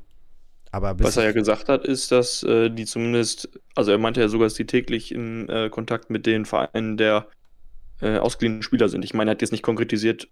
aber 0.72 1.00
was 1.00 1.17
er 1.17 1.25
ja 1.25 1.31
gesagt 1.31 1.67
hat, 1.67 1.86
ist, 1.86 2.12
dass 2.12 2.43
äh, 2.43 2.69
die 2.69 2.86
zumindest, 2.86 3.50
also 3.75 3.91
er 3.91 3.98
meinte 3.98 4.22
ja 4.22 4.27
sogar, 4.27 4.46
dass 4.46 4.53
die 4.53 4.67
täglich 4.67 5.12
in 5.12 5.50
äh, 5.50 5.69
Kontakt 5.69 6.10
mit 6.12 6.25
den 6.25 6.46
Vereinen 6.46 6.96
der 6.96 7.27
äh, 8.01 8.17
ausgeliehenen 8.17 8.62
Spieler 8.62 8.88
sind. 8.88 9.03
Ich 9.03 9.13
meine, 9.13 9.31
er 9.31 9.34
hat 9.34 9.41
jetzt 9.41 9.51
nicht 9.51 9.63
konkretisiert, 9.63 10.27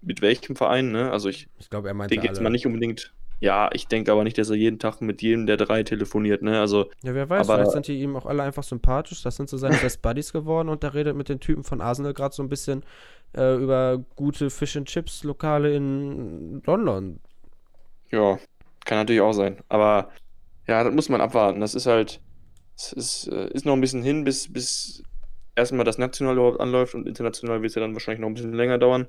mit 0.00 0.22
welchem 0.22 0.56
Verein, 0.56 0.92
ne? 0.92 1.10
Also 1.10 1.28
ich, 1.28 1.48
ich 1.58 1.68
glaube, 1.68 1.88
er 1.88 1.94
meinte 1.94 2.14
denke 2.14 2.26
jetzt 2.26 2.40
mal 2.40 2.50
nicht 2.50 2.66
unbedingt 2.66 3.12
ja, 3.40 3.70
ich 3.72 3.88
denke 3.88 4.12
aber 4.12 4.22
nicht, 4.22 4.36
dass 4.36 4.50
er 4.50 4.56
jeden 4.56 4.78
Tag 4.78 5.00
mit 5.00 5.22
jedem 5.22 5.46
der 5.46 5.56
drei 5.56 5.82
telefoniert, 5.82 6.42
ne? 6.42 6.60
Also. 6.60 6.90
Ja, 7.02 7.14
wer 7.14 7.28
weiß, 7.30 7.48
aber, 7.48 7.58
vielleicht 7.58 7.72
sind 7.72 7.88
die 7.88 8.02
ihm 8.02 8.14
auch 8.14 8.26
alle 8.26 8.42
einfach 8.42 8.62
sympathisch. 8.62 9.22
Das 9.22 9.36
sind 9.36 9.48
so 9.48 9.56
seine 9.56 9.76
Best 9.82 10.02
Buddies 10.02 10.32
geworden 10.32 10.68
und 10.68 10.82
der 10.82 10.92
redet 10.92 11.16
mit 11.16 11.30
den 11.30 11.40
Typen 11.40 11.64
von 11.64 11.80
Arsenal 11.80 12.12
gerade 12.12 12.34
so 12.34 12.42
ein 12.42 12.50
bisschen 12.50 12.84
äh, 13.34 13.56
über 13.56 14.04
gute 14.14 14.50
Fish 14.50 14.76
and 14.76 14.88
Chips 14.88 15.24
Lokale 15.24 15.74
in 15.74 16.62
London. 16.66 17.20
Ja, 18.10 18.38
kann 18.84 18.98
natürlich 18.98 19.22
auch 19.22 19.32
sein. 19.32 19.56
Aber 19.70 20.10
ja, 20.66 20.84
das 20.84 20.92
muss 20.92 21.08
man 21.08 21.22
abwarten. 21.22 21.60
Das 21.60 21.74
ist 21.74 21.86
halt. 21.86 22.20
Es 22.76 22.92
ist, 22.92 23.28
äh, 23.28 23.48
ist 23.52 23.64
noch 23.66 23.74
ein 23.74 23.80
bisschen 23.80 24.02
hin, 24.02 24.24
bis, 24.24 24.50
bis 24.50 25.02
erstmal 25.54 25.84
das 25.84 25.98
national 25.98 26.36
überhaupt 26.36 26.60
anläuft 26.60 26.94
und 26.94 27.06
international 27.06 27.60
wird 27.60 27.70
es 27.70 27.74
ja 27.74 27.82
dann 27.82 27.92
wahrscheinlich 27.94 28.20
noch 28.20 28.28
ein 28.28 28.34
bisschen 28.34 28.54
länger 28.54 28.78
dauern. 28.78 29.06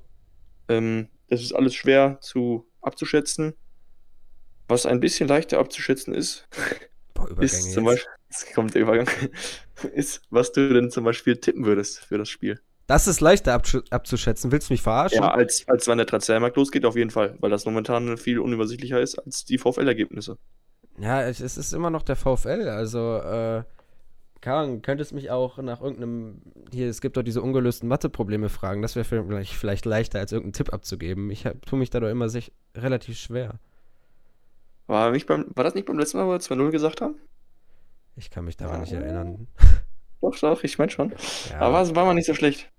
Ähm, 0.68 1.08
das 1.30 1.42
ist 1.42 1.54
alles 1.54 1.74
schwer 1.74 2.18
zu 2.22 2.68
abzuschätzen. 2.82 3.54
Was 4.72 4.86
ein 4.86 5.02
bisschen 5.02 5.28
leichter 5.28 5.60
abzuschätzen 5.60 6.14
ist, 6.14 6.48
Boah, 7.14 7.30
ist 7.42 7.74
zum 7.74 7.84
Beispiel, 7.84 8.10
jetzt 8.30 8.54
kommt 8.56 8.74
der 8.74 8.84
Übergang, 8.84 9.08
ist, 9.94 10.22
was 10.30 10.54
du 10.54 10.74
denn 10.74 10.90
zum 10.90 11.04
Beispiel 11.04 11.36
tippen 11.36 11.66
würdest 11.66 12.00
für 12.00 12.18
das 12.18 12.30
Spiel. 12.30 12.58
Das 12.88 13.06
ist 13.06 13.20
leichter 13.20 13.62
abzuschätzen. 13.90 14.50
Willst 14.54 14.70
du 14.70 14.74
mich 14.74 14.82
verarschen? 14.82 15.22
Ja, 15.22 15.32
als, 15.32 15.68
als 15.68 15.90
wann 15.90 15.98
der 15.98 16.08
Transfermarkt 16.08 16.56
losgeht, 16.56 16.86
auf 16.86 16.96
jeden 16.96 17.10
Fall, 17.10 17.36
weil 17.42 17.50
das 17.50 17.66
momentan 17.66 18.18
viel 18.18 18.40
unübersichtlicher 18.40 19.02
ist 19.02 19.20
als 19.20 19.44
die 19.44 19.58
VfL-Ergebnisse. 19.58 20.38
Ja, 20.98 21.22
es, 21.22 21.42
ist 21.42 21.74
immer 21.74 21.90
noch 21.90 22.04
der 22.04 22.16
VfL. 22.16 22.70
Also, 22.70 23.18
äh, 23.18 23.64
Karin, 24.40 24.82
könntest 24.82 25.12
mich 25.14 25.32
auch 25.32 25.58
nach 25.58 25.82
irgendeinem, 25.82 26.42
hier, 26.72 26.88
es 26.88 27.02
gibt 27.02 27.18
doch 27.18 27.24
diese 27.24 27.42
ungelösten 27.42 27.90
Mathe-Probleme 27.90 28.48
fragen, 28.48 28.82
das 28.82 28.96
wäre 28.96 29.04
vielleicht, 29.04 29.54
vielleicht 29.54 29.86
leichter, 29.86 30.20
als 30.20 30.32
irgendeinen 30.32 30.54
Tipp 30.54 30.74
abzugeben. 30.74 31.30
Ich 31.30 31.46
tue 31.66 31.78
mich 31.78 31.90
da 31.90 32.00
doch 32.00 32.10
immer 32.10 32.30
sich 32.30 32.54
relativ 32.74 33.18
schwer. 33.18 33.60
War, 34.92 35.12
nicht 35.12 35.26
beim, 35.26 35.46
war 35.56 35.64
das 35.64 35.74
nicht 35.74 35.86
beim 35.86 35.98
letzten 35.98 36.18
Mal, 36.18 36.28
wo 36.28 36.32
wir 36.32 36.42
2-0 36.42 36.70
gesagt 36.70 37.00
haben? 37.00 37.16
Ich 38.18 38.30
kann 38.30 38.44
mich 38.44 38.58
daran 38.58 38.76
ja. 38.76 38.82
nicht 38.82 38.92
erinnern. 38.92 39.48
Doch, 40.20 40.38
doch, 40.38 40.66
ich 40.66 40.78
meine 40.78 40.92
schon. 40.92 41.14
Ja. 41.50 41.62
Aber 41.62 41.82
es 41.82 41.96
war 41.96 42.04
mal 42.04 42.14
nicht 42.14 42.26
so 42.26 42.34
schlecht. 42.34 42.70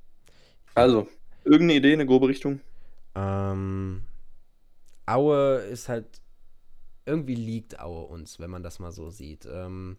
Also, 0.74 1.08
irgendeine 1.42 1.78
Idee, 1.78 1.94
eine 1.94 2.04
grobe 2.04 2.28
Richtung? 2.28 2.60
Ähm, 3.14 4.02
Aue 5.06 5.56
ist 5.70 5.88
halt, 5.88 6.04
irgendwie 7.06 7.34
liegt 7.34 7.80
Aue 7.80 8.04
uns, 8.04 8.38
wenn 8.38 8.50
man 8.50 8.62
das 8.62 8.78
mal 8.78 8.92
so 8.92 9.08
sieht. 9.08 9.48
Ähm, 9.50 9.96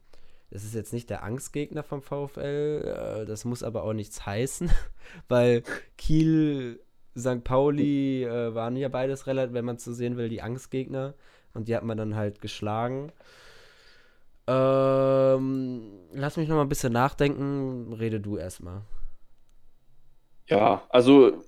das 0.51 0.63
ist 0.63 0.75
jetzt 0.75 0.93
nicht 0.93 1.09
der 1.09 1.23
Angstgegner 1.23 1.81
vom 1.81 2.03
VfL, 2.03 3.23
äh, 3.23 3.25
das 3.25 3.43
muss 3.43 3.63
aber 3.63 3.83
auch 3.83 3.93
nichts 3.93 4.23
heißen, 4.23 4.69
weil 5.27 5.63
Kiel, 5.97 6.79
St. 7.17 7.43
Pauli 7.43 8.23
äh, 8.23 8.53
waren 8.53 8.75
ja 8.75 8.89
beides 8.89 9.25
relativ, 9.25 9.55
wenn 9.55 9.65
man 9.65 9.77
es 9.77 9.83
so 9.83 9.93
sehen 9.93 10.15
will, 10.15 10.29
die 10.29 10.43
Angstgegner 10.43 11.15
und 11.53 11.67
die 11.67 11.75
hat 11.75 11.83
man 11.83 11.97
dann 11.97 12.15
halt 12.15 12.41
geschlagen. 12.41 13.11
Ähm, 14.45 15.83
lass 16.11 16.37
mich 16.37 16.49
noch 16.49 16.55
mal 16.55 16.63
ein 16.63 16.69
bisschen 16.69 16.93
nachdenken, 16.93 17.93
rede 17.93 18.19
du 18.19 18.37
erstmal. 18.37 18.81
Ja, 20.47 20.83
also 20.89 21.43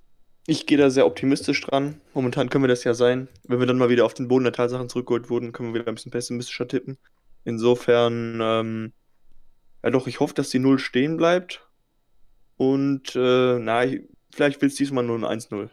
ich 0.47 0.65
gehe 0.65 0.77
da 0.77 0.89
sehr 0.89 1.05
optimistisch 1.05 1.62
dran. 1.62 2.00
Momentan 2.13 2.50
können 2.50 2.63
wir 2.63 2.69
das 2.69 2.83
ja 2.83 2.93
sein. 2.93 3.27
Wenn 3.43 3.59
wir 3.59 3.65
dann 3.65 3.77
mal 3.77 3.89
wieder 3.89 4.05
auf 4.05 4.13
den 4.13 4.27
Boden 4.27 4.45
der 4.45 4.53
Tatsachen 4.53 4.89
zurückgeholt 4.89 5.29
wurden, 5.29 5.51
können 5.51 5.74
wir 5.74 5.81
wieder 5.81 5.91
ein 5.91 5.95
bisschen 5.95 6.12
pessimistischer 6.12 6.67
tippen. 6.67 6.97
Insofern, 7.43 8.39
ähm, 8.41 8.93
ja 9.83 9.89
doch, 9.89 10.07
ich 10.07 10.19
hoffe, 10.19 10.33
dass 10.33 10.50
die 10.50 10.59
Null 10.59 10.79
stehen 10.79 11.17
bleibt. 11.17 11.67
Und 12.57 13.15
äh, 13.15 13.59
na, 13.59 13.83
ich, 13.83 14.03
vielleicht 14.31 14.62
will 14.62 14.69
es 14.69 14.75
diesmal 14.75 15.03
nur 15.03 15.17
ein 15.17 15.39
1-0. 15.39 15.69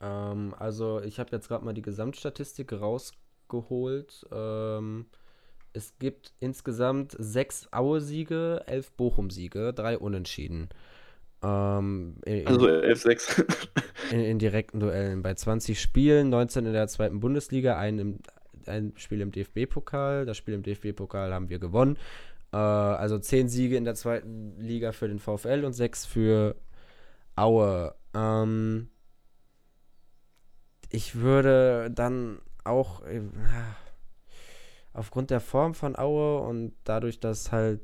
Ähm, 0.00 0.54
also 0.58 1.00
ich 1.00 1.18
habe 1.18 1.30
jetzt 1.32 1.48
gerade 1.48 1.64
mal 1.64 1.72
die 1.72 1.82
Gesamtstatistik 1.82 2.68
rausgeholt. 3.46 4.26
Ähm, 4.32 5.06
es 5.72 5.98
gibt 5.98 6.32
insgesamt 6.40 7.14
sechs 7.18 7.68
Aue-Siege, 7.72 8.62
elf 8.66 8.92
Bochum-Siege, 8.92 9.72
drei 9.74 9.98
Unentschieden. 9.98 10.68
Ähm, 11.42 12.16
in, 12.24 12.46
also 12.46 12.66
11-6. 12.66 13.44
in, 14.10 14.20
in, 14.20 14.38
direkten 14.38 14.80
Duellen. 14.80 15.22
Bei 15.22 15.34
20 15.34 15.80
Spielen, 15.80 16.30
19 16.30 16.66
in 16.66 16.72
der 16.72 16.88
zweiten 16.88 17.20
Bundesliga, 17.20 17.78
ein 17.78 17.98
im 17.98 18.18
ein 18.66 18.94
Spiel 18.96 19.20
im 19.20 19.30
DFB-Pokal. 19.30 20.26
Das 20.26 20.36
Spiel 20.36 20.54
im 20.54 20.64
DFB-Pokal 20.64 21.32
haben 21.32 21.48
wir 21.48 21.60
gewonnen. 21.60 21.96
Äh, 22.52 22.56
also 22.56 23.16
zehn 23.18 23.48
Siege 23.48 23.76
in 23.76 23.84
der 23.84 23.94
zweiten 23.94 24.56
Liga 24.58 24.90
für 24.90 25.06
den 25.06 25.20
VfL 25.20 25.62
und 25.64 25.72
sechs 25.72 26.04
für 26.04 26.56
Aue. 27.36 27.94
Ähm, 28.12 28.88
ich 30.90 31.14
würde 31.14 31.92
dann 31.94 32.40
auch 32.66 33.02
äh, 33.04 33.20
aufgrund 34.92 35.30
der 35.30 35.40
Form 35.40 35.74
von 35.74 35.96
Aue 35.96 36.40
und 36.40 36.72
dadurch, 36.84 37.20
dass 37.20 37.52
halt 37.52 37.80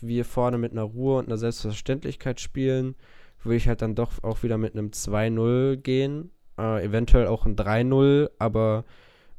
wir 0.00 0.24
vorne 0.24 0.58
mit 0.58 0.72
einer 0.72 0.82
Ruhe 0.82 1.18
und 1.18 1.26
einer 1.26 1.36
Selbstverständlichkeit 1.36 2.40
spielen, 2.40 2.94
würde 3.42 3.56
ich 3.56 3.68
halt 3.68 3.82
dann 3.82 3.94
doch 3.94 4.22
auch 4.22 4.42
wieder 4.42 4.58
mit 4.58 4.74
einem 4.74 4.88
2-0 4.88 5.76
gehen. 5.76 6.30
Äh, 6.58 6.84
eventuell 6.84 7.26
auch 7.26 7.44
ein 7.44 7.56
3-0, 7.56 8.30
aber 8.38 8.84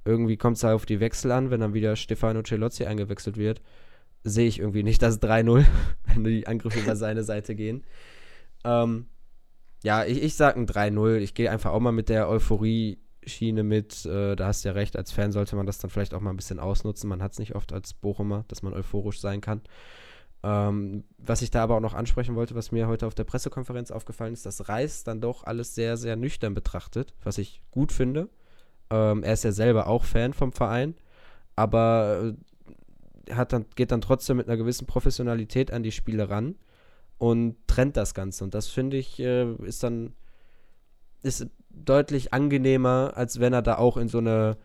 irgendwie 0.05 0.37
kommt 0.37 0.57
es 0.57 0.63
halt 0.63 0.75
auf 0.75 0.85
die 0.85 0.99
Wechsel 0.99 1.31
an, 1.31 1.49
wenn 1.49 1.61
dann 1.61 1.73
wieder 1.73 1.95
Stefano 1.95 2.43
Celozzi 2.43 2.85
eingewechselt 2.85 3.37
wird, 3.37 3.61
sehe 4.23 4.47
ich 4.47 4.59
irgendwie 4.59 4.83
nicht 4.83 5.01
das 5.01 5.21
3-0, 5.21 5.65
wenn 6.05 6.23
die 6.23 6.47
Angriffe 6.47 6.79
über 6.79 6.95
seine 6.95 7.23
Seite 7.23 7.55
gehen. 7.55 7.83
Ähm, 8.63 9.07
ja, 9.83 10.05
ich, 10.05 10.21
ich 10.21 10.35
sage 10.35 10.59
ein 10.59 10.67
3-0. 10.67 11.17
Ich 11.17 11.33
gehe 11.33 11.51
einfach 11.51 11.71
auch 11.71 11.79
mal 11.79 11.91
mit 11.91 12.09
der 12.09 12.29
Euphorie-Schiene 13.23 13.63
mit. 13.63 14.05
Äh, 14.05 14.35
da 14.35 14.47
hast 14.47 14.63
du 14.63 14.69
ja 14.69 14.73
recht, 14.73 14.95
als 14.95 15.11
Fan 15.11 15.31
sollte 15.31 15.55
man 15.55 15.65
das 15.65 15.77
dann 15.77 15.89
vielleicht 15.89 16.13
auch 16.13 16.21
mal 16.21 16.29
ein 16.29 16.37
bisschen 16.37 16.59
ausnutzen. 16.59 17.09
Man 17.09 17.21
hat 17.21 17.33
es 17.33 17.39
nicht 17.39 17.55
oft 17.55 17.73
als 17.73 17.93
Bochumer, 17.93 18.45
dass 18.47 18.61
man 18.61 18.73
euphorisch 18.73 19.19
sein 19.19 19.41
kann. 19.41 19.61
Ähm, 20.43 21.05
was 21.17 21.41
ich 21.41 21.51
da 21.51 21.63
aber 21.63 21.75
auch 21.75 21.81
noch 21.81 21.93
ansprechen 21.93 22.35
wollte, 22.35 22.55
was 22.55 22.71
mir 22.71 22.87
heute 22.87 23.07
auf 23.07 23.15
der 23.15 23.23
Pressekonferenz 23.23 23.91
aufgefallen 23.91 24.33
ist, 24.33 24.45
dass 24.45 24.67
Reis 24.67 25.03
dann 25.03 25.21
doch 25.21 25.45
alles 25.45 25.73
sehr, 25.73 25.95
sehr 25.95 26.15
nüchtern 26.15 26.53
betrachtet, 26.53 27.13
was 27.23 27.37
ich 27.37 27.61
gut 27.71 27.91
finde. 27.91 28.29
Ähm, 28.89 29.23
er 29.23 29.33
ist 29.33 29.43
ja 29.43 29.53
selber 29.53 29.87
auch 29.87 30.03
Fan 30.03 30.33
vom 30.33 30.51
Verein, 30.51 30.95
aber 31.55 32.33
äh, 33.29 33.33
hat 33.33 33.53
dann, 33.53 33.65
geht 33.75 33.91
dann 33.91 34.01
trotzdem 34.01 34.37
mit 34.37 34.47
einer 34.47 34.57
gewissen 34.57 34.85
Professionalität 34.85 35.71
an 35.71 35.81
die 35.81 35.93
Spiele 35.93 36.29
ran 36.29 36.55
und 37.17 37.55
trennt 37.67 37.95
das 37.95 38.13
Ganze. 38.13 38.43
Und 38.43 38.53
das 38.53 38.67
finde 38.67 38.97
ich, 38.97 39.19
äh, 39.19 39.53
ist 39.63 39.83
dann 39.83 40.13
ist 41.21 41.47
deutlich 41.73 42.33
angenehmer, 42.33 43.13
als 43.15 43.39
wenn 43.39 43.53
er 43.53 43.61
da 43.61 43.77
auch 43.77 43.97
in 43.97 44.07
so 44.07 44.19
eine 44.19 44.57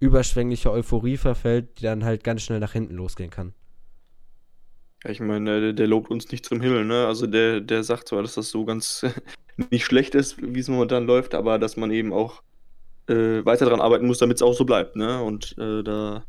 überschwängliche 0.00 0.70
Euphorie 0.70 1.16
verfällt, 1.16 1.78
die 1.78 1.84
dann 1.84 2.04
halt 2.04 2.24
ganz 2.24 2.42
schnell 2.42 2.60
nach 2.60 2.72
hinten 2.72 2.94
losgehen 2.94 3.30
kann. 3.30 3.54
Ja, 5.04 5.10
ich 5.10 5.20
meine, 5.20 5.60
der, 5.60 5.72
der 5.72 5.86
lobt 5.86 6.10
uns 6.10 6.30
nicht 6.30 6.44
zum 6.44 6.60
Himmel, 6.60 6.84
ne? 6.84 7.06
Also 7.06 7.26
der, 7.26 7.60
der 7.60 7.82
sagt 7.82 8.08
zwar, 8.08 8.22
dass 8.22 8.34
das 8.34 8.50
so 8.50 8.64
ganz 8.64 9.04
nicht 9.70 9.84
schlecht 9.84 10.14
ist, 10.14 10.36
wie 10.40 10.60
es 10.60 10.68
momentan 10.68 11.06
läuft, 11.06 11.34
aber 11.34 11.58
dass 11.58 11.76
man 11.76 11.90
eben 11.90 12.12
auch 12.12 12.42
äh, 13.08 13.44
weiter 13.44 13.64
daran 13.64 13.80
arbeiten 13.80 14.06
muss, 14.06 14.18
damit 14.18 14.36
es 14.36 14.42
auch 14.42 14.54
so 14.54 14.64
bleibt. 14.64 14.96
Ne? 14.96 15.22
Und 15.22 15.56
äh, 15.58 15.82
da 15.82 16.24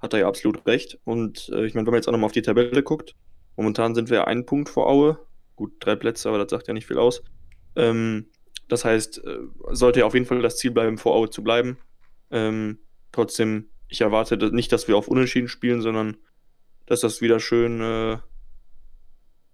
hat 0.00 0.12
er 0.12 0.20
ja 0.20 0.28
absolut 0.28 0.66
recht. 0.66 0.98
Und 1.04 1.48
äh, 1.52 1.64
ich 1.66 1.74
meine, 1.74 1.86
wenn 1.86 1.92
man 1.92 1.98
jetzt 1.98 2.08
auch 2.08 2.12
nochmal 2.12 2.26
auf 2.26 2.32
die 2.32 2.42
Tabelle 2.42 2.82
guckt, 2.82 3.14
momentan 3.56 3.94
sind 3.94 4.10
wir 4.10 4.26
einen 4.26 4.46
Punkt 4.46 4.68
vor 4.68 4.88
Aue. 4.88 5.18
Gut, 5.56 5.72
drei 5.80 5.96
Plätze, 5.96 6.28
aber 6.28 6.38
das 6.38 6.50
sagt 6.50 6.68
ja 6.68 6.74
nicht 6.74 6.86
viel 6.86 6.98
aus. 6.98 7.22
Ähm, 7.76 8.26
das 8.68 8.84
heißt, 8.84 9.24
äh, 9.24 9.38
sollte 9.70 10.04
auf 10.04 10.14
jeden 10.14 10.26
Fall 10.26 10.42
das 10.42 10.56
Ziel 10.56 10.70
bleiben, 10.70 10.98
vor 10.98 11.14
Aue 11.14 11.30
zu 11.30 11.42
bleiben. 11.42 11.78
Ähm, 12.30 12.78
trotzdem, 13.12 13.70
ich 13.88 14.00
erwarte 14.00 14.36
nicht, 14.54 14.72
dass 14.72 14.88
wir 14.88 14.96
auf 14.96 15.08
Unentschieden 15.08 15.48
spielen, 15.48 15.80
sondern 15.80 16.16
dass 16.86 17.00
das 17.00 17.20
wieder 17.20 17.40
schön 17.40 17.80
äh, 17.80 18.18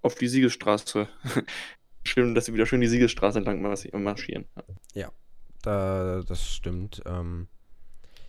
auf 0.03 0.15
die 0.17 0.29
Siegesstraße, 0.29 1.09
schön, 2.05 2.35
dass 2.35 2.49
wir 2.49 2.55
wieder 2.55 2.67
schön 2.67 2.81
die 2.81 2.89
Siegesstraße 2.89 3.39
entlang 3.39 3.63
marschieren. 3.63 4.47
Ja, 4.95 5.11
da, 5.63 6.23
das 6.27 6.49
stimmt. 6.49 7.03
Ähm, 7.07 7.49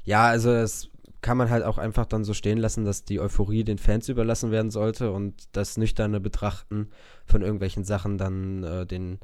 ja, 0.03 0.27
also 0.27 0.51
das 0.51 0.89
kann 1.21 1.37
man 1.37 1.49
halt 1.49 1.63
auch 1.63 1.79
einfach 1.79 2.05
dann 2.05 2.23
so 2.23 2.35
stehen 2.35 2.59
lassen, 2.59 2.85
dass 2.85 3.03
die 3.03 3.19
Euphorie 3.19 3.63
den 3.63 3.79
Fans 3.79 4.09
überlassen 4.09 4.51
werden 4.51 4.69
sollte 4.69 5.11
und 5.11 5.33
das 5.53 5.75
nüchterne 5.75 6.19
Betrachten 6.19 6.91
von 7.25 7.41
irgendwelchen 7.41 7.83
Sachen 7.83 8.19
dann 8.19 8.63
äh, 8.63 8.85
den 8.85 9.19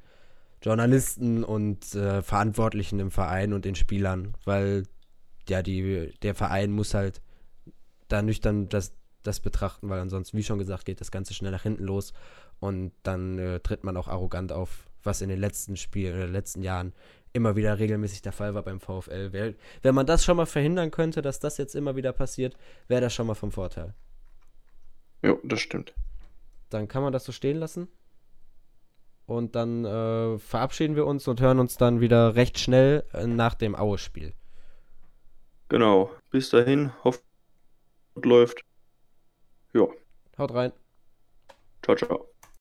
Journalisten 0.62 1.44
und 1.44 1.96
äh, 1.96 2.22
Verantwortlichen 2.22 3.00
im 3.00 3.12
Verein 3.12 3.54
und 3.54 3.66
den 3.66 3.76
Spielern, 3.76 4.36
weil 4.46 4.84
ja, 5.50 5.64
die, 5.64 6.14
der 6.22 6.36
Verein 6.36 6.72
muss 6.72 6.94
halt 6.94 7.22
da 8.08 8.22
nüchtern 8.22 8.70
das, 8.70 8.94
das 9.24 9.40
betrachten, 9.40 9.90
weil 9.90 10.00
ansonsten, 10.00 10.38
wie 10.38 10.44
schon 10.44 10.60
gesagt, 10.60 10.86
geht 10.86 11.02
das 11.02 11.12
Ganze 11.12 11.34
schnell 11.34 11.52
nach 11.52 11.64
hinten 11.64 11.84
los 11.84 12.14
und 12.60 12.92
dann 13.04 13.40
äh, 13.40 13.60
tritt 13.60 13.84
man 13.84 13.98
auch 13.98 14.08
arrogant 14.08 14.52
auf, 14.52 14.88
was 15.04 15.22
in 15.22 15.30
den 15.30 15.40
letzten 15.40 15.78
Spielen, 15.78 16.20
den 16.20 16.32
letzten 16.32 16.62
Jahren 16.62 16.94
immer 17.34 17.56
wieder 17.56 17.80
regelmäßig 17.80 18.22
der 18.22 18.34
Fall 18.34 18.54
war 18.54 18.64
beim 18.64 18.80
VfL. 18.80 19.32
Wär, 19.32 19.54
wenn 19.82 19.96
man 19.96 20.06
das 20.06 20.24
schon 20.24 20.38
mal 20.38 20.46
verhindern 20.46 20.92
könnte, 20.92 21.22
dass 21.22 21.40
das 21.40 21.58
jetzt 21.58 21.76
immer 21.76 21.96
wieder 21.96 22.14
passiert, 22.14 22.56
wäre 22.88 23.02
das 23.02 23.14
schon 23.14 23.28
mal 23.28 23.36
vom 23.36 23.52
Vorteil. 23.52 23.94
Ja, 25.24 25.36
das 25.44 25.62
stimmt. 25.62 25.94
Dann 26.70 26.88
kann 26.88 27.04
man 27.04 27.14
das 27.14 27.26
so 27.26 27.32
stehen 27.32 27.58
lassen. 27.58 27.88
Und 29.32 29.56
dann 29.56 29.86
äh, 29.86 30.38
verabschieden 30.40 30.98
wir 30.98 31.06
uns 31.06 31.26
und 31.30 31.40
hören 31.40 31.60
uns 31.60 31.78
dann 31.78 32.02
wieder 32.02 32.36
recht 32.36 32.60
schnell 32.60 33.06
äh, 33.14 33.26
nach 33.26 33.54
dem 33.54 33.76
Aue-Spiel. 33.76 34.34
Genau. 35.70 36.12
Bis 36.32 36.50
dahin. 36.50 36.92
Hofft, 37.06 37.24
läuft. 38.16 38.66
Ja. 39.74 39.88
Haut 40.38 40.54
rein. 40.54 40.74
Ciao, 41.82 41.96
ciao. 41.96 42.31